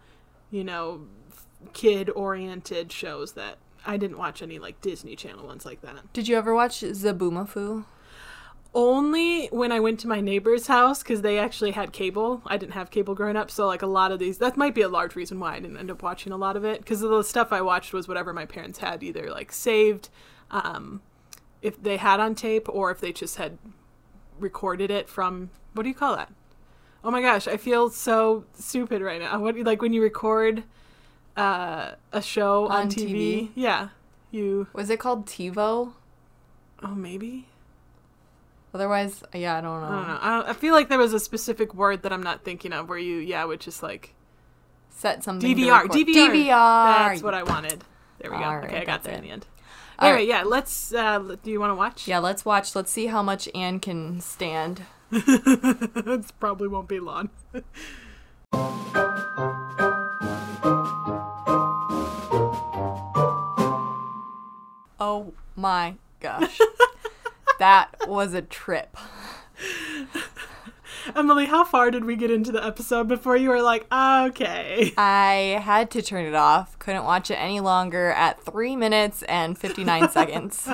you 0.50 0.64
know, 0.64 1.06
kid 1.72 2.10
oriented 2.10 2.90
shows 2.90 3.34
that 3.34 3.58
I 3.86 3.96
didn't 3.96 4.18
watch 4.18 4.42
any 4.42 4.58
like 4.58 4.80
Disney 4.80 5.14
Channel 5.14 5.46
ones 5.46 5.64
like 5.64 5.80
that. 5.82 6.12
Did 6.12 6.26
you 6.26 6.36
ever 6.36 6.54
watch 6.54 6.80
Zoboomafoo? 6.80 7.84
only 8.74 9.46
when 9.46 9.70
I 9.70 9.78
went 9.80 10.00
to 10.00 10.08
my 10.08 10.20
neighbor's 10.20 10.66
house 10.66 11.02
because 11.02 11.22
they 11.22 11.38
actually 11.38 11.70
had 11.70 11.92
cable. 11.92 12.42
I 12.44 12.56
didn't 12.56 12.72
have 12.72 12.90
cable 12.90 13.14
growing 13.14 13.36
up, 13.36 13.50
so 13.50 13.66
like 13.66 13.82
a 13.82 13.86
lot 13.86 14.10
of 14.10 14.18
these, 14.18 14.38
that 14.38 14.56
might 14.56 14.74
be 14.74 14.82
a 14.82 14.88
large 14.88 15.14
reason 15.14 15.38
why 15.38 15.54
I 15.54 15.60
didn't 15.60 15.76
end 15.76 15.90
up 15.90 16.02
watching 16.02 16.32
a 16.32 16.36
lot 16.36 16.56
of 16.56 16.64
it 16.64 16.80
because 16.80 17.00
the 17.00 17.22
stuff 17.22 17.52
I 17.52 17.60
watched 17.60 17.92
was 17.92 18.08
whatever 18.08 18.32
my 18.32 18.46
parents 18.46 18.80
had 18.80 19.02
either 19.02 19.30
like 19.30 19.52
saved, 19.52 20.08
um, 20.50 21.02
if 21.64 21.82
they 21.82 21.96
had 21.96 22.20
on 22.20 22.34
tape 22.34 22.68
or 22.68 22.90
if 22.90 23.00
they 23.00 23.12
just 23.12 23.36
had 23.36 23.58
recorded 24.38 24.90
it 24.90 25.08
from 25.08 25.50
what 25.72 25.82
do 25.82 25.88
you 25.88 25.94
call 25.94 26.16
that? 26.16 26.32
Oh 27.02 27.10
my 27.10 27.20
gosh, 27.20 27.48
I 27.48 27.56
feel 27.56 27.90
so 27.90 28.44
stupid 28.54 29.02
right 29.02 29.20
now. 29.20 29.38
What 29.40 29.58
like 29.58 29.82
when 29.82 29.92
you 29.92 30.02
record 30.02 30.64
uh, 31.36 31.92
a 32.12 32.22
show 32.22 32.66
on, 32.68 32.82
On 32.82 32.88
TV? 32.88 33.14
TV? 33.14 33.48
Yeah, 33.54 33.88
you. 34.30 34.68
Was 34.72 34.90
it 34.90 35.00
called 35.00 35.26
TiVo? 35.26 35.92
Oh, 36.82 36.94
maybe. 36.94 37.48
Otherwise, 38.72 39.22
yeah, 39.32 39.56
I 39.56 39.60
don't 39.60 39.80
know. 39.80 39.86
I 39.86 39.90
don't 39.90 40.08
know. 40.08 40.18
I, 40.20 40.36
don't, 40.36 40.48
I 40.48 40.52
feel 40.52 40.74
like 40.74 40.88
there 40.88 40.98
was 40.98 41.12
a 41.12 41.20
specific 41.20 41.74
word 41.74 42.02
that 42.02 42.12
I'm 42.12 42.22
not 42.22 42.44
thinking 42.44 42.72
of 42.72 42.88
where 42.88 42.98
you, 42.98 43.18
yeah, 43.18 43.44
would 43.44 43.60
just 43.60 43.82
like 43.82 44.14
Set 44.96 45.24
something. 45.24 45.56
DVR. 45.56 45.82
DVR. 45.86 46.14
DVR. 46.14 47.08
That's 47.08 47.22
what 47.22 47.34
I 47.34 47.42
wanted. 47.42 47.84
There 48.20 48.30
we 48.30 48.38
go. 48.38 48.44
All 48.44 48.54
okay, 48.58 48.68
right, 48.68 48.82
I 48.82 48.84
got 48.84 49.02
there 49.02 49.14
it. 49.14 49.18
in 49.18 49.22
the 49.24 49.30
end. 49.30 49.46
All 49.98 50.08
anyway, 50.08 50.20
right. 50.20 50.28
yeah, 50.28 50.42
let's. 50.42 50.92
Uh, 50.92 51.36
do 51.42 51.50
you 51.50 51.60
want 51.60 51.70
to 51.70 51.74
watch? 51.74 52.08
Yeah, 52.08 52.18
let's 52.18 52.44
watch. 52.44 52.74
Let's 52.74 52.90
see 52.90 53.06
how 53.06 53.22
much 53.22 53.48
Anne 53.54 53.80
can 53.80 54.20
stand. 54.20 54.82
it 55.12 56.32
probably 56.40 56.68
won't 56.68 56.88
be 56.88 57.00
long. 57.00 57.30
Oh 64.98 65.32
my 65.54 65.94
gosh. 66.20 66.58
that 67.58 67.94
was 68.08 68.34
a 68.34 68.42
trip. 68.42 68.96
Emily, 71.14 71.46
how 71.46 71.64
far 71.64 71.90
did 71.90 72.04
we 72.04 72.16
get 72.16 72.30
into 72.30 72.50
the 72.50 72.64
episode 72.64 73.06
before 73.08 73.36
you 73.36 73.48
were 73.48 73.62
like, 73.62 73.86
okay? 73.92 74.92
I 74.98 75.60
had 75.62 75.90
to 75.92 76.02
turn 76.02 76.24
it 76.26 76.34
off. 76.34 76.78
Couldn't 76.78 77.04
watch 77.04 77.30
it 77.30 77.36
any 77.36 77.60
longer 77.60 78.10
at 78.10 78.42
3 78.42 78.74
minutes 78.76 79.22
and 79.24 79.56
59 79.56 80.08
seconds. 80.10 80.68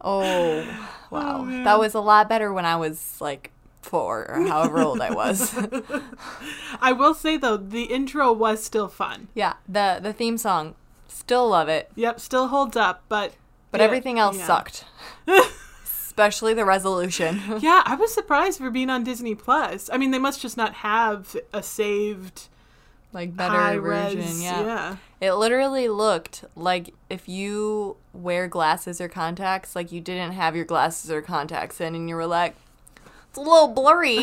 Oh, 0.00 0.66
oh, 0.66 0.88
wow. 1.10 1.42
man. 1.42 1.64
that 1.64 1.78
was 1.78 1.94
a 1.94 2.00
lot 2.00 2.28
better 2.28 2.52
when 2.52 2.64
I 2.66 2.76
was 2.76 3.20
like 3.20 3.52
4 3.82 4.26
or 4.30 4.46
however 4.48 4.80
old 4.80 5.00
I 5.00 5.12
was. 5.14 5.54
I 6.80 6.92
will 6.92 7.14
say 7.14 7.36
though, 7.36 7.56
the 7.56 7.84
intro 7.84 8.32
was 8.32 8.62
still 8.64 8.88
fun. 8.88 9.28
yeah, 9.34 9.54
the 9.68 10.00
the 10.02 10.12
theme 10.12 10.36
song 10.38 10.74
still 11.08 11.48
love 11.48 11.68
it, 11.68 11.90
Yep, 11.94 12.18
still 12.20 12.48
holds 12.48 12.76
up, 12.76 13.04
but 13.08 13.34
but 13.70 13.80
yeah, 13.80 13.86
everything 13.86 14.18
else 14.18 14.38
yeah. 14.38 14.46
sucked. 14.46 14.84
Especially 16.14 16.54
the 16.54 16.64
resolution. 16.64 17.40
Yeah, 17.58 17.82
I 17.84 17.96
was 17.96 18.14
surprised 18.14 18.58
for 18.58 18.70
being 18.70 18.88
on 18.88 19.02
Disney 19.02 19.34
Plus. 19.34 19.90
I 19.92 19.96
mean, 19.96 20.12
they 20.12 20.20
must 20.20 20.40
just 20.40 20.56
not 20.56 20.74
have 20.74 21.36
a 21.52 21.60
saved 21.60 22.46
like 23.12 23.34
better 23.36 23.80
version, 23.80 24.20
res. 24.20 24.40
yeah. 24.40 24.64
yeah. 24.64 24.96
It 25.20 25.32
literally 25.34 25.88
looked 25.88 26.44
like 26.54 26.94
if 27.10 27.28
you 27.28 27.96
wear 28.12 28.46
glasses 28.46 29.00
or 29.00 29.08
contacts, 29.08 29.74
like 29.74 29.90
you 29.90 30.00
didn't 30.00 30.32
have 30.32 30.54
your 30.54 30.64
glasses 30.64 31.10
or 31.10 31.20
contacts 31.20 31.80
in, 31.80 31.96
and 31.96 32.08
you 32.08 32.14
were 32.14 32.26
like, 32.26 32.54
it's 33.28 33.38
a 33.38 33.40
little 33.40 33.68
blurry. 33.68 34.18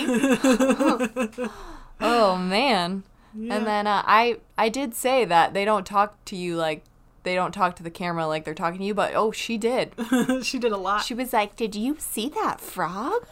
oh 2.00 2.38
man! 2.38 3.04
Yeah. 3.34 3.56
And 3.56 3.68
then 3.68 3.86
uh, 3.86 4.04
I 4.06 4.38
I 4.58 4.70
did 4.70 4.94
say 4.94 5.26
that 5.26 5.54
they 5.54 5.66
don't 5.66 5.86
talk 5.86 6.24
to 6.26 6.38
you 6.38 6.56
like 6.56 6.84
they 7.24 7.36
don't 7.36 7.52
talk 7.54 7.76
to 7.78 7.84
the 7.84 7.90
camera 7.92 8.26
like 8.28 8.46
they're 8.46 8.54
talking 8.54 8.80
to 8.80 8.86
you, 8.86 8.94
but 8.94 9.14
oh, 9.16 9.32
she 9.32 9.58
did. 9.58 9.94
she 10.44 10.58
did 10.60 10.72
a 10.72 10.78
lot. 10.78 11.04
She 11.06 11.14
was 11.14 11.34
like, 11.34 11.56
"Did 11.56 11.76
you 11.76 11.96
see 12.00 12.30
that 12.30 12.60
frog?" 12.62 13.26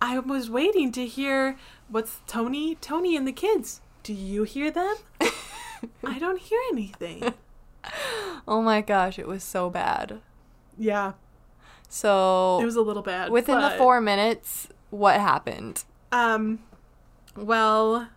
I 0.00 0.18
was 0.18 0.50
waiting 0.50 0.92
to 0.92 1.06
hear 1.06 1.56
what's 1.88 2.20
Tony, 2.26 2.74
Tony 2.76 3.16
and 3.16 3.26
the 3.26 3.32
kids. 3.32 3.80
Do 4.02 4.12
you 4.12 4.44
hear 4.44 4.70
them? 4.70 4.94
I 6.04 6.18
don't 6.18 6.38
hear 6.40 6.60
anything. 6.70 7.34
Oh 8.48 8.62
my 8.62 8.80
gosh, 8.80 9.16
it 9.16 9.28
was 9.28 9.44
so 9.44 9.70
bad. 9.70 10.20
Yeah, 10.76 11.12
So 11.88 12.58
it 12.60 12.64
was 12.64 12.74
a 12.74 12.80
little 12.82 13.02
bad. 13.02 13.30
within 13.30 13.60
the 13.60 13.70
four 13.70 14.00
minutes, 14.00 14.66
what 14.90 15.20
happened? 15.20 15.84
Um, 16.10 16.58
well, 17.36 18.08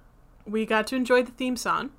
we 0.47 0.65
got 0.65 0.87
to 0.87 0.95
enjoy 0.95 1.21
the 1.21 1.31
theme 1.31 1.55
song, 1.55 1.91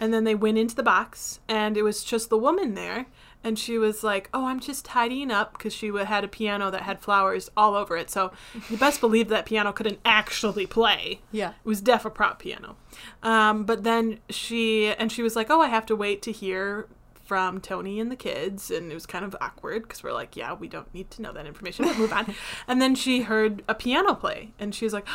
and 0.00 0.12
then 0.14 0.24
they 0.24 0.34
went 0.34 0.58
into 0.58 0.74
the 0.74 0.82
box, 0.82 1.38
and 1.46 1.76
it 1.76 1.82
was 1.82 2.02
just 2.02 2.30
the 2.30 2.38
woman 2.38 2.74
there, 2.74 3.06
and 3.44 3.58
she 3.58 3.78
was 3.78 4.02
like, 4.02 4.30
"Oh, 4.32 4.46
I'm 4.46 4.58
just 4.58 4.84
tidying 4.84 5.30
up," 5.30 5.52
because 5.52 5.74
she 5.74 5.88
had 5.94 6.24
a 6.24 6.28
piano 6.28 6.70
that 6.70 6.82
had 6.82 7.00
flowers 7.00 7.50
all 7.56 7.74
over 7.74 7.96
it. 7.96 8.10
So 8.10 8.32
you 8.70 8.78
best 8.78 9.00
believe 9.00 9.28
that 9.28 9.44
piano 9.44 9.72
couldn't 9.72 10.00
actually 10.04 10.66
play. 10.66 11.20
Yeah. 11.30 11.50
It 11.50 11.68
was 11.68 11.82
deaf 11.82 12.04
a 12.06 12.10
prop 12.10 12.40
piano. 12.40 12.76
Um, 13.22 13.64
but 13.64 13.84
then 13.84 14.20
she 14.30 14.88
and 14.94 15.12
she 15.12 15.22
was 15.22 15.36
like, 15.36 15.50
"Oh, 15.50 15.60
I 15.60 15.68
have 15.68 15.86
to 15.86 15.94
wait 15.94 16.22
to 16.22 16.32
hear." 16.32 16.88
From 17.30 17.60
Tony 17.60 18.00
and 18.00 18.10
the 18.10 18.16
kids, 18.16 18.72
and 18.72 18.90
it 18.90 18.94
was 18.94 19.06
kind 19.06 19.24
of 19.24 19.36
awkward 19.40 19.82
because 19.82 20.02
we're 20.02 20.12
like, 20.12 20.34
yeah, 20.34 20.52
we 20.52 20.66
don't 20.66 20.92
need 20.92 21.12
to 21.12 21.22
know 21.22 21.32
that 21.32 21.46
information. 21.46 21.84
But 21.84 21.96
move 21.96 22.12
on. 22.12 22.34
and 22.66 22.82
then 22.82 22.96
she 22.96 23.20
heard 23.22 23.62
a 23.68 23.74
piano 23.76 24.16
play, 24.16 24.50
and 24.58 24.74
she 24.74 24.84
was 24.84 24.92
like, 24.92 25.06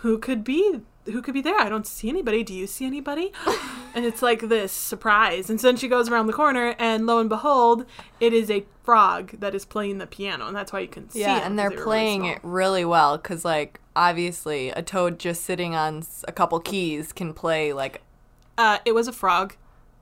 "Who 0.00 0.18
could 0.18 0.44
be? 0.44 0.80
Who 1.06 1.22
could 1.22 1.34
be 1.34 1.40
there? 1.40 1.58
I 1.58 1.68
don't 1.68 1.86
see 1.86 2.08
anybody. 2.08 2.42
Do 2.42 2.54
you 2.54 2.66
see 2.66 2.86
anybody?" 2.86 3.32
and 3.94 4.04
it's 4.04 4.22
like 4.22 4.48
this 4.48 4.72
surprise. 4.72 5.50
And 5.50 5.60
so 5.60 5.68
then 5.68 5.76
she 5.76 5.88
goes 5.88 6.08
around 6.08 6.26
the 6.26 6.32
corner, 6.32 6.74
and 6.78 7.06
lo 7.06 7.18
and 7.18 7.28
behold, 7.28 7.86
it 8.20 8.32
is 8.32 8.50
a 8.50 8.64
frog 8.84 9.32
that 9.40 9.54
is 9.54 9.64
playing 9.64 9.98
the 9.98 10.06
piano, 10.06 10.46
and 10.46 10.56
that's 10.56 10.72
why 10.72 10.80
you 10.80 10.88
can 10.88 11.08
see. 11.10 11.20
Yeah, 11.20 11.38
it, 11.38 11.44
and 11.44 11.58
they're 11.58 11.70
they 11.70 11.76
were 11.76 11.82
really 11.82 11.84
playing 11.84 12.24
it 12.26 12.38
really 12.42 12.84
well 12.84 13.16
because, 13.16 13.44
like, 13.44 13.80
obviously, 13.96 14.70
a 14.70 14.82
toad 14.82 15.18
just 15.18 15.44
sitting 15.44 15.74
on 15.74 16.04
a 16.26 16.32
couple 16.32 16.58
keys 16.60 17.12
can 17.12 17.32
play 17.32 17.72
like. 17.72 18.02
Uh, 18.58 18.78
it 18.84 18.92
was 18.92 19.08
a 19.08 19.12
frog. 19.12 19.56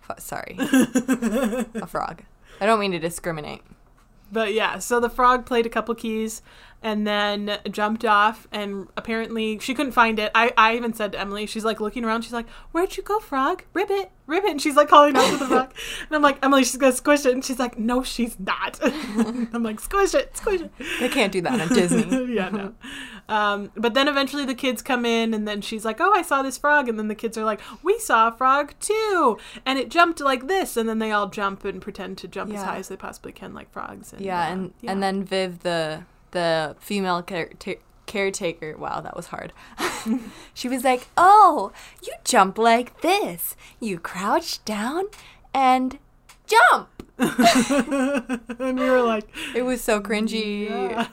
F- 0.09 0.21
sorry, 0.21 0.57
a 0.61 1.87
frog. 1.87 2.23
I 2.61 2.67
don't 2.67 2.81
mean 2.81 2.93
to 2.93 2.99
discriminate. 2.99 3.63
But 4.31 4.53
yeah, 4.53 4.79
so 4.79 5.01
the 5.01 5.09
frog 5.09 5.47
played 5.47 5.65
a 5.65 5.71
couple 5.71 5.95
keys 5.95 6.43
and 6.83 7.07
then 7.07 7.59
jumped 7.71 8.05
off 8.05 8.47
and 8.53 8.87
apparently 8.97 9.59
she 9.59 9.75
couldn't 9.75 9.93
find 9.93 10.19
it. 10.19 10.31
I, 10.35 10.53
I 10.57 10.77
even 10.77 10.93
said 10.93 11.13
to 11.13 11.21
Emily, 11.21 11.47
she's 11.47 11.65
like 11.65 11.81
looking 11.81 12.05
around, 12.05 12.23
she's 12.23 12.33
like, 12.33 12.49
Where'd 12.73 12.97
you 12.97 13.03
go, 13.03 13.19
frog? 13.19 13.65
Ribbit, 13.75 14.13
ribbit 14.27 14.51
and 14.51 14.63
she's 14.63 14.77
like 14.77 14.89
calling 14.89 15.17
out 15.17 15.29
to 15.31 15.37
the 15.39 15.47
frog. 15.49 15.75
And 16.07 16.15
I'm 16.17 16.23
like, 16.23 16.39
Emily, 16.45 16.63
she's 16.63 16.77
gonna 16.77 16.93
squish 16.93 17.27
it 17.27 17.33
and 17.33 17.45
she's 17.45 17.59
like, 17.59 17.79
No, 17.79 18.03
she's 18.05 18.39
not. 18.39 18.79
I'm 18.83 19.63
like, 19.63 19.81
squish 19.81 20.15
it, 20.15 20.37
squish 20.37 20.61
it. 20.61 20.73
They 21.01 21.09
can't 21.09 21.33
do 21.33 21.41
that 21.43 21.61
on 21.61 21.69
Disney. 21.69 22.27
yeah, 22.35 22.49
no. 22.51 22.75
Um, 23.29 23.71
but 23.77 23.93
then 23.95 24.09
eventually 24.09 24.47
the 24.47 24.55
kids 24.55 24.81
come 24.81 25.05
in, 25.05 25.35
and 25.35 25.47
then 25.47 25.61
she's 25.61 25.85
like, 25.85 26.01
"Oh, 26.01 26.11
I 26.15 26.23
saw 26.23 26.41
this 26.41 26.57
frog," 26.57 26.89
and 26.89 26.99
then 26.99 27.09
the 27.09 27.15
kids 27.15 27.37
are 27.37 27.45
like, 27.45 27.61
"We 27.83 27.99
saw 27.99 28.29
a 28.29 28.33
frog 28.33 28.73
too," 28.81 29.37
and 29.67 29.79
it 29.79 29.91
jumped 29.91 30.21
like 30.21 30.47
this, 30.49 30.79
and 30.79 30.89
then 30.89 30.99
they 30.99 31.13
all 31.13 31.29
jump 31.29 31.63
and 31.67 31.83
pretend 31.83 32.17
to 32.19 32.29
jump 32.29 32.55
as 32.55 32.63
high 32.63 32.79
as 32.79 32.89
they 32.89 32.97
possibly 32.97 33.33
can, 33.33 33.53
like 33.53 33.71
frogs. 33.71 34.15
And, 34.15 34.23
Yeah, 34.23 34.41
uh, 34.41 34.53
and 34.53 34.75
yeah. 34.81 34.93
and 34.93 35.03
then 35.03 35.25
Viv, 35.25 35.59
the 35.59 36.05
the 36.33 36.77
female 36.81 37.23
care- 37.23 37.53
ta- 37.59 37.83
caretaker. 38.07 38.77
Wow, 38.77 39.01
that 39.01 39.17
was 39.17 39.27
hard. 39.27 39.53
she 40.55 40.69
was 40.69 40.85
like, 40.85 41.09
"Oh, 41.17 41.73
you 42.03 42.13
jump 42.25 42.59
like 42.59 43.01
this. 43.01 43.57
You 43.81 43.99
crouch 43.99 44.65
down, 44.65 45.05
and 45.55 45.99
jump. 46.47 46.89
and 47.19 48.79
we 48.79 48.89
were 48.91 49.03
like, 49.03 49.29
It 49.55 49.63
was 49.63 49.83
so 49.83 50.01
cringy. 50.01 50.69
yeah. 50.69 51.09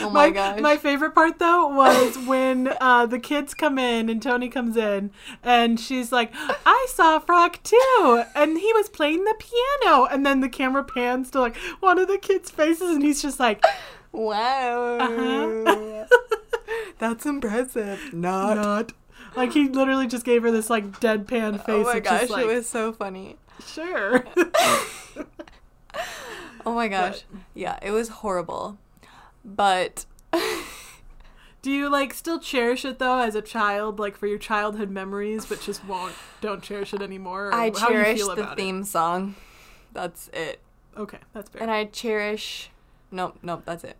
Oh 0.00 0.10
my, 0.10 0.26
my, 0.26 0.30
gosh. 0.30 0.60
my 0.60 0.76
favorite 0.76 1.14
part 1.14 1.38
though 1.38 1.68
was 1.68 2.18
when 2.18 2.72
uh, 2.80 3.06
the 3.06 3.20
kids 3.20 3.54
come 3.54 3.78
in 3.78 4.08
and 4.08 4.20
Tony 4.20 4.48
comes 4.48 4.76
in 4.76 5.10
and 5.44 5.78
she's 5.78 6.10
like, 6.10 6.32
"I 6.66 6.86
saw 6.88 7.18
Frog 7.20 7.58
too," 7.62 8.24
and 8.34 8.58
he 8.58 8.72
was 8.72 8.88
playing 8.88 9.24
the 9.24 9.34
piano, 9.38 10.06
and 10.06 10.26
then 10.26 10.40
the 10.40 10.48
camera 10.48 10.82
pans 10.82 11.30
to 11.32 11.40
like 11.40 11.56
one 11.80 11.98
of 11.98 12.08
the 12.08 12.18
kids' 12.18 12.50
faces, 12.50 12.90
and 12.90 13.02
he's 13.02 13.22
just 13.22 13.38
like, 13.38 13.64
wow. 14.12 14.98
Uh-huh. 14.98 16.06
That's 16.98 17.26
impressive. 17.26 18.12
Not. 18.12 18.56
"Not." 18.56 18.92
Like 19.36 19.52
he 19.52 19.68
literally 19.68 20.06
just 20.06 20.24
gave 20.24 20.42
her 20.42 20.50
this 20.50 20.68
like 20.68 21.00
deadpan 21.00 21.64
face. 21.64 21.64
Oh 21.68 21.84
my 21.84 22.00
gosh, 22.00 22.28
like, 22.28 22.44
it 22.44 22.48
was 22.48 22.68
so 22.68 22.92
funny. 22.92 23.36
sure. 23.64 24.24
Oh 26.66 26.74
my 26.74 26.88
gosh. 26.88 27.22
Yeah, 27.54 27.78
it 27.82 27.90
was 27.90 28.08
horrible. 28.08 28.78
But 29.44 30.04
Do 31.62 31.70
you 31.70 31.88
like 31.88 32.14
still 32.14 32.38
cherish 32.38 32.84
it 32.84 32.98
though 32.98 33.18
as 33.18 33.34
a 33.34 33.42
child, 33.42 33.98
like 33.98 34.16
for 34.16 34.26
your 34.26 34.38
childhood 34.38 34.90
memories, 34.90 35.46
but 35.46 35.60
just 35.60 35.84
won't 35.84 36.14
don't 36.40 36.62
cherish 36.62 36.94
it 36.94 37.02
anymore? 37.02 37.48
or 37.48 37.54
I 37.54 37.70
how 37.78 37.88
do 37.88 37.94
you 37.94 38.02
cherish 38.02 38.20
the 38.20 38.32
about 38.32 38.52
it? 38.52 38.56
theme 38.62 38.84
song. 38.84 39.36
That's 39.92 40.28
it. 40.32 40.60
Okay, 40.96 41.18
that's 41.32 41.50
fair. 41.50 41.62
And 41.62 41.70
I 41.70 41.84
cherish 41.84 42.70
Nope, 43.10 43.38
nope, 43.42 43.62
that's 43.64 43.84
it. 43.84 43.96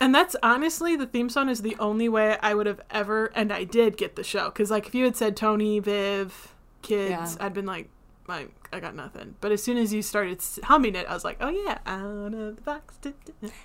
And 0.00 0.14
that's 0.14 0.36
honestly 0.42 0.96
the 0.96 1.06
theme 1.06 1.28
song 1.28 1.48
is 1.48 1.62
the 1.62 1.76
only 1.78 2.08
way 2.08 2.36
I 2.42 2.54
would 2.54 2.66
have 2.66 2.80
ever, 2.90 3.26
and 3.34 3.52
I 3.52 3.64
did 3.64 3.96
get 3.96 4.16
the 4.16 4.24
show. 4.24 4.46
Because 4.46 4.70
like 4.70 4.86
if 4.86 4.94
you 4.94 5.04
had 5.04 5.16
said 5.16 5.36
Tony, 5.36 5.78
Viv, 5.78 6.54
kids, 6.82 7.10
Yeah. 7.10 7.46
I'd 7.46 7.54
been 7.54 7.66
like, 7.66 7.88
like 8.28 8.50
I 8.72 8.80
got 8.80 8.94
nothing. 8.94 9.36
But 9.40 9.52
as 9.52 9.62
soon 9.62 9.76
as 9.78 9.92
you 9.92 10.02
started 10.02 10.42
humming 10.64 10.94
it, 10.96 11.06
I 11.08 11.14
was 11.14 11.24
like, 11.24 11.38
oh 11.40 11.48
yeah, 11.48 11.78
out 11.86 12.34
of 12.34 12.56
the 12.56 12.62
box, 12.62 12.98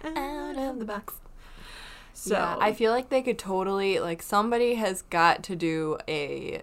out 0.03 0.57
of 0.57 0.79
the 0.79 0.85
box. 0.85 1.15
So 2.13 2.35
yeah, 2.35 2.57
I 2.59 2.73
feel 2.73 2.91
like 2.91 3.09
they 3.09 3.21
could 3.21 3.39
totally 3.39 3.99
like 3.99 4.21
somebody 4.21 4.75
has 4.75 5.01
got 5.03 5.43
to 5.43 5.55
do 5.55 5.97
a 6.07 6.61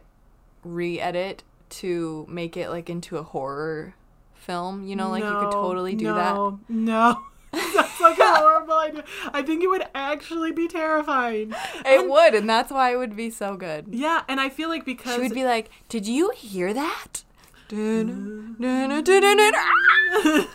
re-edit 0.65 1.43
to 1.71 2.27
make 2.29 2.57
it 2.57 2.71
like 2.71 2.89
into 2.91 3.17
a 3.17 3.23
horror 3.23 3.95
film. 4.35 4.85
You 4.85 4.95
know, 4.97 5.11
like 5.11 5.25
you 5.25 5.31
could 5.31 5.53
totally 5.53 5.95
do 5.95 6.07
that. 6.15 6.35
no, 6.35 6.61
No, 6.69 7.23
that's 7.53 8.01
like 8.01 8.19
a 8.19 8.35
horrible 8.37 8.75
idea. 8.75 9.05
I 9.33 9.43
think 9.43 9.63
it 9.63 9.69
would 9.69 9.85
actually 9.95 10.53
be 10.53 10.69
terrifying. 10.69 11.55
It 11.87 12.09
would, 12.09 12.35
and 12.35 12.49
that's 12.49 12.71
why 12.71 12.93
it 12.93 12.97
would 12.97 13.17
be 13.17 13.31
so 13.31 13.57
good. 13.57 13.87
Yeah, 13.91 14.23
and 14.29 14.41
I 14.41 14.49
feel 14.49 14.69
like 14.69 14.85
because 14.85 15.15
She 15.15 15.21
would 15.23 15.35
be 15.35 15.45
like, 15.45 15.71
"Did 15.89 16.07
you 16.07 16.31
hear 16.35 16.73
that?" 16.75 17.25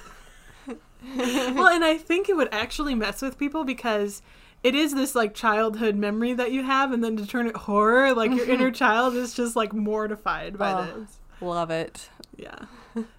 Well, 1.15 1.67
and 1.67 1.83
I 1.83 1.97
think 1.97 2.29
it 2.29 2.37
would 2.37 2.47
actually 2.53 2.95
mess 2.95 3.21
with 3.21 3.37
people 3.37 3.65
because 3.65 4.21
it 4.63 4.73
is 4.73 4.95
this 4.95 5.15
like 5.15 5.33
childhood 5.33 5.95
memory 5.95 6.33
that 6.33 6.51
you 6.51 6.63
have, 6.63 6.91
and 6.93 7.03
then 7.03 7.17
to 7.17 7.27
turn 7.27 7.47
it 7.47 7.55
horror, 7.57 8.13
like 8.13 8.31
your 8.31 8.49
inner 8.49 8.71
child 8.71 9.15
is 9.15 9.33
just 9.33 9.55
like 9.55 9.73
mortified 9.73 10.57
by 10.57 10.71
Oh. 10.71 10.99
this. 11.01 11.19
Love 11.41 11.69
it. 11.71 12.09
Yeah. 12.37 12.55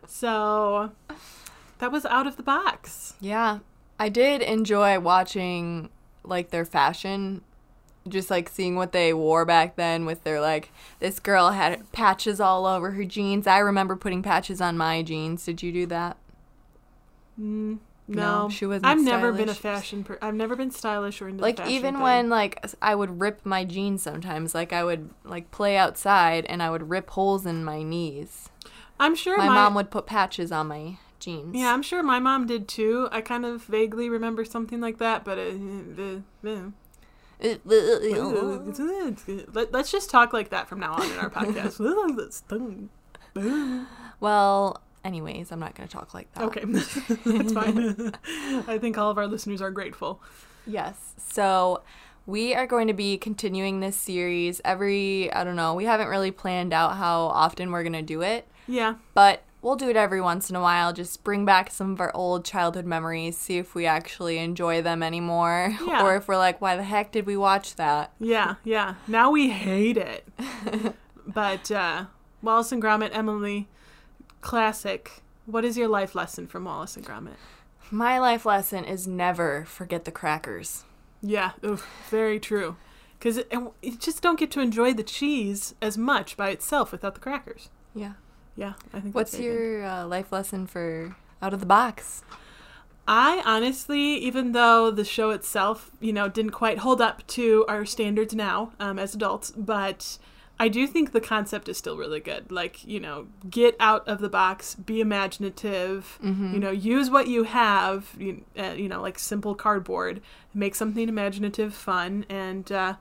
So 0.06 0.92
that 1.78 1.92
was 1.92 2.04
out 2.06 2.26
of 2.26 2.36
the 2.36 2.42
box. 2.42 3.14
Yeah, 3.20 3.58
I 3.98 4.08
did 4.08 4.42
enjoy 4.42 4.98
watching 5.00 5.90
like 6.24 6.50
their 6.50 6.64
fashion, 6.64 7.42
just 8.08 8.30
like 8.30 8.48
seeing 8.48 8.76
what 8.76 8.92
they 8.92 9.12
wore 9.12 9.44
back 9.44 9.76
then. 9.76 10.06
With 10.06 10.24
their 10.24 10.40
like, 10.40 10.70
this 11.00 11.18
girl 11.20 11.50
had 11.50 11.90
patches 11.92 12.40
all 12.40 12.66
over 12.66 12.92
her 12.92 13.04
jeans. 13.04 13.46
I 13.46 13.58
remember 13.58 13.96
putting 13.96 14.22
patches 14.22 14.60
on 14.60 14.76
my 14.76 15.02
jeans. 15.02 15.44
Did 15.44 15.62
you 15.62 15.72
do 15.72 15.86
that? 15.86 16.16
Mm, 17.40 17.78
No, 18.06 18.44
no, 18.44 18.48
she 18.48 18.64
wasn't 18.66 18.86
I've 18.86 19.00
never 19.00 19.32
been 19.32 19.48
a 19.48 19.54
fashion. 19.54 20.04
Per- 20.04 20.18
I've 20.22 20.34
never 20.34 20.54
been 20.56 20.70
stylish 20.70 21.20
or 21.20 21.28
into 21.28 21.38
the 21.38 21.42
like 21.42 21.56
fashion 21.56 21.72
even 21.72 21.94
thing. 21.94 22.02
when 22.02 22.28
like 22.30 22.64
I 22.80 22.94
would 22.94 23.20
rip 23.20 23.44
my 23.44 23.64
jeans 23.64 24.02
sometimes. 24.02 24.54
Like 24.54 24.72
I 24.72 24.84
would 24.84 25.10
like 25.24 25.50
play 25.50 25.76
outside 25.76 26.44
and 26.46 26.62
I 26.62 26.70
would 26.70 26.88
rip 26.90 27.10
holes 27.10 27.44
in 27.46 27.64
my 27.64 27.82
knees. 27.82 28.48
I'm 29.00 29.16
sure 29.16 29.36
My 29.36 29.48
my, 29.48 29.54
mom 29.54 29.74
would 29.74 29.90
put 29.90 30.06
patches 30.06 30.52
on 30.52 30.68
my 30.68 30.98
jeans. 31.24 31.54
Yeah, 31.56 31.72
I'm 31.72 31.82
sure 31.82 32.02
my 32.02 32.18
mom 32.18 32.46
did 32.46 32.68
too. 32.68 33.08
I 33.10 33.20
kind 33.20 33.44
of 33.44 33.64
vaguely 33.64 34.08
remember 34.08 34.44
something 34.44 34.80
like 34.80 34.98
that, 34.98 35.24
but 35.24 35.38
it, 35.38 35.56
uh, 35.98 36.70
Let, 39.52 39.74
us 39.74 39.90
just 39.90 40.10
talk 40.10 40.32
like 40.32 40.50
that 40.50 40.68
from 40.68 40.80
now 40.80 40.94
on 40.94 41.10
in 41.10 41.18
our 41.18 41.30
podcast. 41.30 41.80
Well, 44.20 44.80
anyways, 45.04 45.50
I'm 45.50 45.58
not 45.58 45.74
gonna 45.74 45.88
talk 45.88 46.14
like 46.14 46.32
that. 46.34 46.44
okay, 46.44 46.62
that's 46.64 47.52
fine. 47.52 48.12
I 48.68 48.78
think 48.78 48.96
all 48.96 49.10
of 49.10 49.18
our 49.18 49.26
listeners 49.26 49.60
are 49.60 49.72
grateful. 49.72 50.22
Yes. 50.66 51.14
So 51.18 51.82
we 52.26 52.54
are 52.54 52.66
going 52.66 52.86
to 52.86 52.94
be 52.94 53.18
continuing 53.18 53.80
this 53.80 53.96
series 53.96 54.60
every, 54.64 55.32
I 55.32 55.44
don't 55.44 55.56
know, 55.56 55.74
we 55.74 55.84
haven't 55.84 56.08
really 56.08 56.30
planned 56.30 56.72
out 56.72 56.96
how 56.96 57.22
often 57.22 57.70
we're 57.70 57.82
going 57.82 57.92
to 57.92 58.02
do 58.02 58.22
it, 58.22 58.48
Yeah, 58.66 58.94
but 59.12 59.42
we'll 59.64 59.74
do 59.76 59.88
it 59.88 59.96
every 59.96 60.20
once 60.20 60.50
in 60.50 60.54
a 60.56 60.60
while. 60.60 60.92
Just 60.92 61.24
bring 61.24 61.44
back 61.44 61.70
some 61.70 61.92
of 61.94 62.00
our 62.00 62.14
old 62.14 62.44
childhood 62.44 62.84
memories, 62.84 63.36
see 63.36 63.56
if 63.58 63.74
we 63.74 63.86
actually 63.86 64.38
enjoy 64.38 64.82
them 64.82 65.02
anymore, 65.02 65.74
Yeah. 65.86 66.04
or 66.04 66.14
if 66.16 66.28
we're 66.28 66.36
like, 66.36 66.60
why 66.60 66.76
the 66.76 66.82
heck 66.84 67.10
did 67.10 67.26
we 67.26 67.36
watch 67.36 67.74
that? 67.76 68.12
yeah, 68.20 68.56
yeah. 68.62 68.94
Now 69.08 69.30
we 69.30 69.48
hate 69.50 69.96
it. 69.96 70.28
but 71.26 71.70
uh, 71.70 72.04
Wallace 72.42 72.70
and 72.72 72.82
Gromit, 72.82 73.10
Emily, 73.12 73.68
classic. 74.40 75.22
What 75.46 75.64
is 75.64 75.76
your 75.76 75.88
life 75.88 76.14
lesson 76.14 76.46
from 76.46 76.64
Wallace 76.64 76.96
and 76.96 77.04
Gromit? 77.06 77.36
My 77.90 78.18
life 78.18 78.46
lesson 78.46 78.84
is 78.84 79.06
never 79.06 79.64
forget 79.66 80.04
the 80.04 80.10
crackers. 80.12 80.84
Yeah, 81.22 81.52
oof, 81.64 81.86
very 82.10 82.38
true. 82.40 82.76
Because 83.18 83.40
you 83.82 83.96
just 83.98 84.20
don't 84.22 84.38
get 84.38 84.50
to 84.52 84.60
enjoy 84.60 84.92
the 84.92 85.02
cheese 85.02 85.74
as 85.80 85.96
much 85.96 86.36
by 86.36 86.50
itself 86.50 86.92
without 86.92 87.14
the 87.14 87.20
crackers. 87.20 87.70
Yeah. 87.94 88.14
Yeah, 88.56 88.74
I 88.92 89.00
think. 89.00 89.14
What's 89.14 89.38
your 89.38 89.84
uh, 89.84 90.06
life 90.06 90.32
lesson 90.32 90.66
for 90.66 91.16
out 91.42 91.52
of 91.52 91.60
the 91.60 91.66
box? 91.66 92.22
I 93.06 93.42
honestly, 93.44 94.14
even 94.16 94.52
though 94.52 94.90
the 94.90 95.04
show 95.04 95.30
itself, 95.30 95.90
you 96.00 96.12
know, 96.12 96.28
didn't 96.28 96.52
quite 96.52 96.78
hold 96.78 97.00
up 97.02 97.26
to 97.28 97.64
our 97.68 97.84
standards 97.84 98.34
now 98.34 98.72
um, 98.80 98.98
as 98.98 99.14
adults, 99.14 99.50
but 99.50 100.16
I 100.58 100.68
do 100.68 100.86
think 100.86 101.12
the 101.12 101.20
concept 101.20 101.68
is 101.68 101.76
still 101.76 101.98
really 101.98 102.20
good. 102.20 102.50
Like, 102.50 102.82
you 102.86 103.00
know, 103.00 103.26
get 103.50 103.76
out 103.78 104.08
of 104.08 104.20
the 104.20 104.30
box, 104.30 104.74
be 104.76 105.00
imaginative, 105.02 106.18
you 106.54 106.58
know, 106.60 106.70
use 106.70 107.10
what 107.10 107.26
you 107.26 107.42
have, 107.42 108.14
you, 108.18 108.44
uh, 108.58 108.72
you 108.72 108.88
know, 108.88 109.02
like 109.02 109.18
simple 109.18 109.54
cardboard, 109.54 110.22
make 110.54 110.74
something 110.74 111.06
imaginative, 111.06 111.74
fun, 111.74 112.24
and 112.30 112.70
uh, 112.72 112.94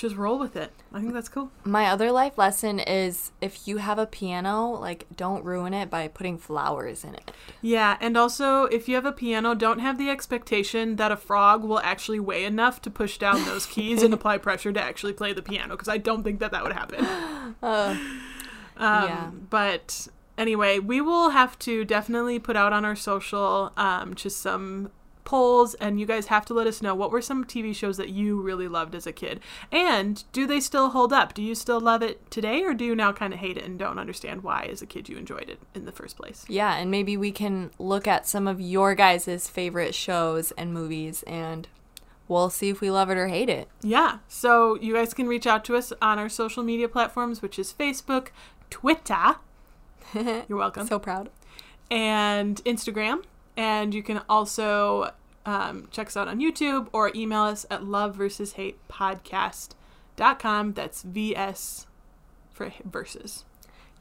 just 0.00 0.16
roll 0.16 0.38
with 0.38 0.56
it. 0.56 0.72
I 0.92 1.00
think 1.00 1.12
that's 1.12 1.28
cool. 1.28 1.50
My 1.64 1.86
other 1.86 2.10
life 2.10 2.38
lesson 2.38 2.80
is 2.80 3.32
if 3.40 3.68
you 3.68 3.76
have 3.76 3.98
a 3.98 4.06
piano, 4.06 4.70
like 4.70 5.04
don't 5.14 5.44
ruin 5.44 5.74
it 5.74 5.90
by 5.90 6.08
putting 6.08 6.38
flowers 6.38 7.04
in 7.04 7.14
it. 7.14 7.30
Yeah, 7.60 7.98
and 8.00 8.16
also 8.16 8.64
if 8.64 8.88
you 8.88 8.94
have 8.94 9.04
a 9.04 9.12
piano, 9.12 9.54
don't 9.54 9.80
have 9.80 9.98
the 9.98 10.08
expectation 10.08 10.96
that 10.96 11.12
a 11.12 11.16
frog 11.16 11.62
will 11.62 11.80
actually 11.80 12.18
weigh 12.20 12.44
enough 12.44 12.80
to 12.82 12.90
push 12.90 13.18
down 13.18 13.44
those 13.44 13.66
keys 13.66 14.02
and 14.02 14.14
apply 14.18 14.38
pressure 14.38 14.72
to 14.72 14.80
actually 14.80 15.12
play 15.12 15.32
the 15.34 15.42
piano 15.42 15.74
because 15.74 15.88
I 15.88 15.98
don't 15.98 16.24
think 16.24 16.40
that 16.40 16.50
that 16.52 16.62
would 16.64 16.72
happen. 16.72 17.04
Uh, 17.62 17.96
Um, 18.76 19.04
Yeah. 19.04 19.30
But 19.50 20.08
anyway, 20.38 20.78
we 20.78 21.00
will 21.02 21.30
have 21.30 21.58
to 21.60 21.84
definitely 21.84 22.38
put 22.38 22.56
out 22.56 22.72
on 22.72 22.84
our 22.86 22.96
social 22.96 23.72
um, 23.76 24.14
just 24.14 24.40
some 24.40 24.90
polls, 25.24 25.74
and 25.74 26.00
you 26.00 26.06
guys 26.06 26.26
have 26.26 26.44
to 26.46 26.54
let 26.54 26.66
us 26.66 26.80
know 26.82 26.94
what 26.94 27.10
were 27.10 27.22
some 27.22 27.44
TV 27.44 27.74
shows 27.74 27.96
that 27.96 28.08
you 28.10 28.40
really 28.40 28.68
loved 28.68 28.94
as 28.94 29.06
a 29.06 29.12
kid, 29.12 29.40
and 29.70 30.24
do 30.32 30.46
they 30.46 30.60
still 30.60 30.90
hold 30.90 31.12
up? 31.12 31.34
Do 31.34 31.42
you 31.42 31.54
still 31.54 31.80
love 31.80 32.02
it 32.02 32.30
today, 32.30 32.62
or 32.62 32.74
do 32.74 32.84
you 32.84 32.94
now 32.94 33.12
kind 33.12 33.32
of 33.32 33.40
hate 33.40 33.56
it 33.56 33.64
and 33.64 33.78
don't 33.78 33.98
understand 33.98 34.42
why 34.42 34.68
as 34.70 34.82
a 34.82 34.86
kid 34.86 35.08
you 35.08 35.16
enjoyed 35.16 35.48
it 35.50 35.60
in 35.74 35.84
the 35.84 35.92
first 35.92 36.16
place? 36.16 36.44
yeah, 36.48 36.76
and 36.76 36.90
maybe 36.90 37.16
we 37.16 37.32
can 37.32 37.70
look 37.78 38.06
at 38.08 38.26
some 38.26 38.46
of 38.48 38.60
your 38.60 38.94
guys' 38.94 39.48
favorite 39.48 39.94
shows 39.94 40.50
and 40.52 40.72
movies 40.74 41.22
and 41.26 41.68
we'll 42.28 42.50
see 42.50 42.68
if 42.68 42.80
we 42.80 42.90
love 42.90 43.10
it 43.10 43.18
or 43.18 43.26
hate 43.28 43.48
it. 43.48 43.68
Yeah. 43.82 44.18
So 44.28 44.76
you 44.80 44.94
guys 44.94 45.12
can 45.14 45.26
reach 45.26 45.46
out 45.48 45.64
to 45.64 45.76
us 45.76 45.92
on 46.00 46.18
our 46.18 46.28
social 46.28 46.62
media 46.62 46.88
platforms, 46.88 47.42
which 47.42 47.58
is 47.58 47.72
Facebook, 47.72 48.28
Twitter. 48.70 49.36
You're 50.14 50.58
welcome. 50.58 50.86
So 50.86 50.98
proud. 51.00 51.28
and 51.90 52.62
Instagram. 52.64 53.24
And 53.56 53.94
you 53.94 54.02
can 54.02 54.22
also 54.28 55.12
um, 55.44 55.88
check 55.90 56.08
us 56.08 56.16
out 56.16 56.28
on 56.28 56.40
YouTube 56.40 56.88
or 56.92 57.10
email 57.14 57.42
us 57.42 57.66
at 57.70 57.84
love 57.84 58.14
versus 58.16 58.54
hate 58.54 58.78
podcast.com. 58.88 60.72
That's 60.74 61.02
VS 61.02 61.86
for 62.52 62.72
versus. 62.84 63.44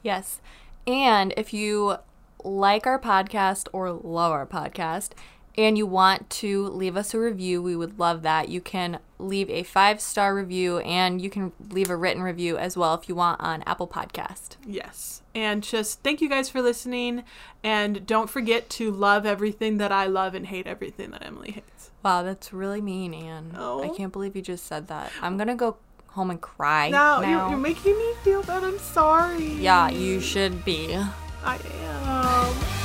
Yes. 0.04 0.42
And 0.88 1.34
if 1.38 1.54
you 1.54 1.98
like 2.44 2.88
our 2.88 3.00
podcast 3.00 3.68
or 3.74 3.92
love 3.92 4.32
our 4.32 4.46
podcast 4.46 5.10
and 5.58 5.78
you 5.78 5.86
want 5.86 6.30
to 6.30 6.68
leave 6.68 6.96
us 6.96 7.14
a 7.14 7.20
review, 7.20 7.62
we 7.62 7.76
would 7.76 8.00
love 8.00 8.22
that. 8.24 8.50
You 8.50 8.62
can 8.62 9.00
leave 9.18 9.50
a 9.50 9.64
five 9.64 10.00
star 10.00 10.34
review 10.34 10.80
and 10.80 11.22
you 11.22 11.30
can 11.30 11.52
leave 11.70 11.90
a 11.90 11.96
written 11.96 12.24
review 12.24 12.58
as 12.58 12.78
well 12.78 12.94
if 12.94 13.10
you 13.10 13.16
want 13.16 13.42
on 13.42 13.64
Apple 13.64 13.88
Podcast. 13.88 14.56
Yes. 14.66 15.22
And 15.36 15.62
just 15.62 16.02
thank 16.02 16.22
you 16.22 16.30
guys 16.30 16.50
for 16.50 16.62
listening. 16.62 17.24
And 17.64 18.06
don't 18.06 18.30
forget 18.30 18.70
to 18.72 18.92
love 18.92 19.26
everything 19.26 19.78
that 19.78 19.92
I 19.92 20.06
love 20.06 20.34
and 20.34 20.48
hate 20.48 20.66
everything 20.68 21.12
that 21.12 21.26
Emily 21.26 21.52
hates. 21.52 21.92
Wow, 22.04 22.24
that's 22.24 22.54
really 22.54 22.80
mean, 22.82 23.14
Anne. 23.14 23.54
Oh. 23.58 23.84
I 23.84 23.96
can't 23.96 24.14
believe 24.14 24.36
you 24.36 24.42
just 24.42 24.66
said 24.66 24.88
that. 24.88 25.12
I'm 25.22 25.38
gonna 25.38 25.56
go 25.56 25.78
home 26.08 26.32
and 26.32 26.40
cry 26.42 26.90
No, 26.90 27.20
now. 27.22 27.22
You're, 27.22 27.50
you're 27.50 27.58
making 27.60 27.98
me 27.98 28.14
feel 28.24 28.42
bad. 28.44 28.64
I'm 28.64 28.80
sorry. 28.80 29.46
yeah, 29.56 29.90
you 29.90 30.22
should 30.22 30.64
be. 30.64 30.96
I 31.44 31.56
am. 31.56 32.79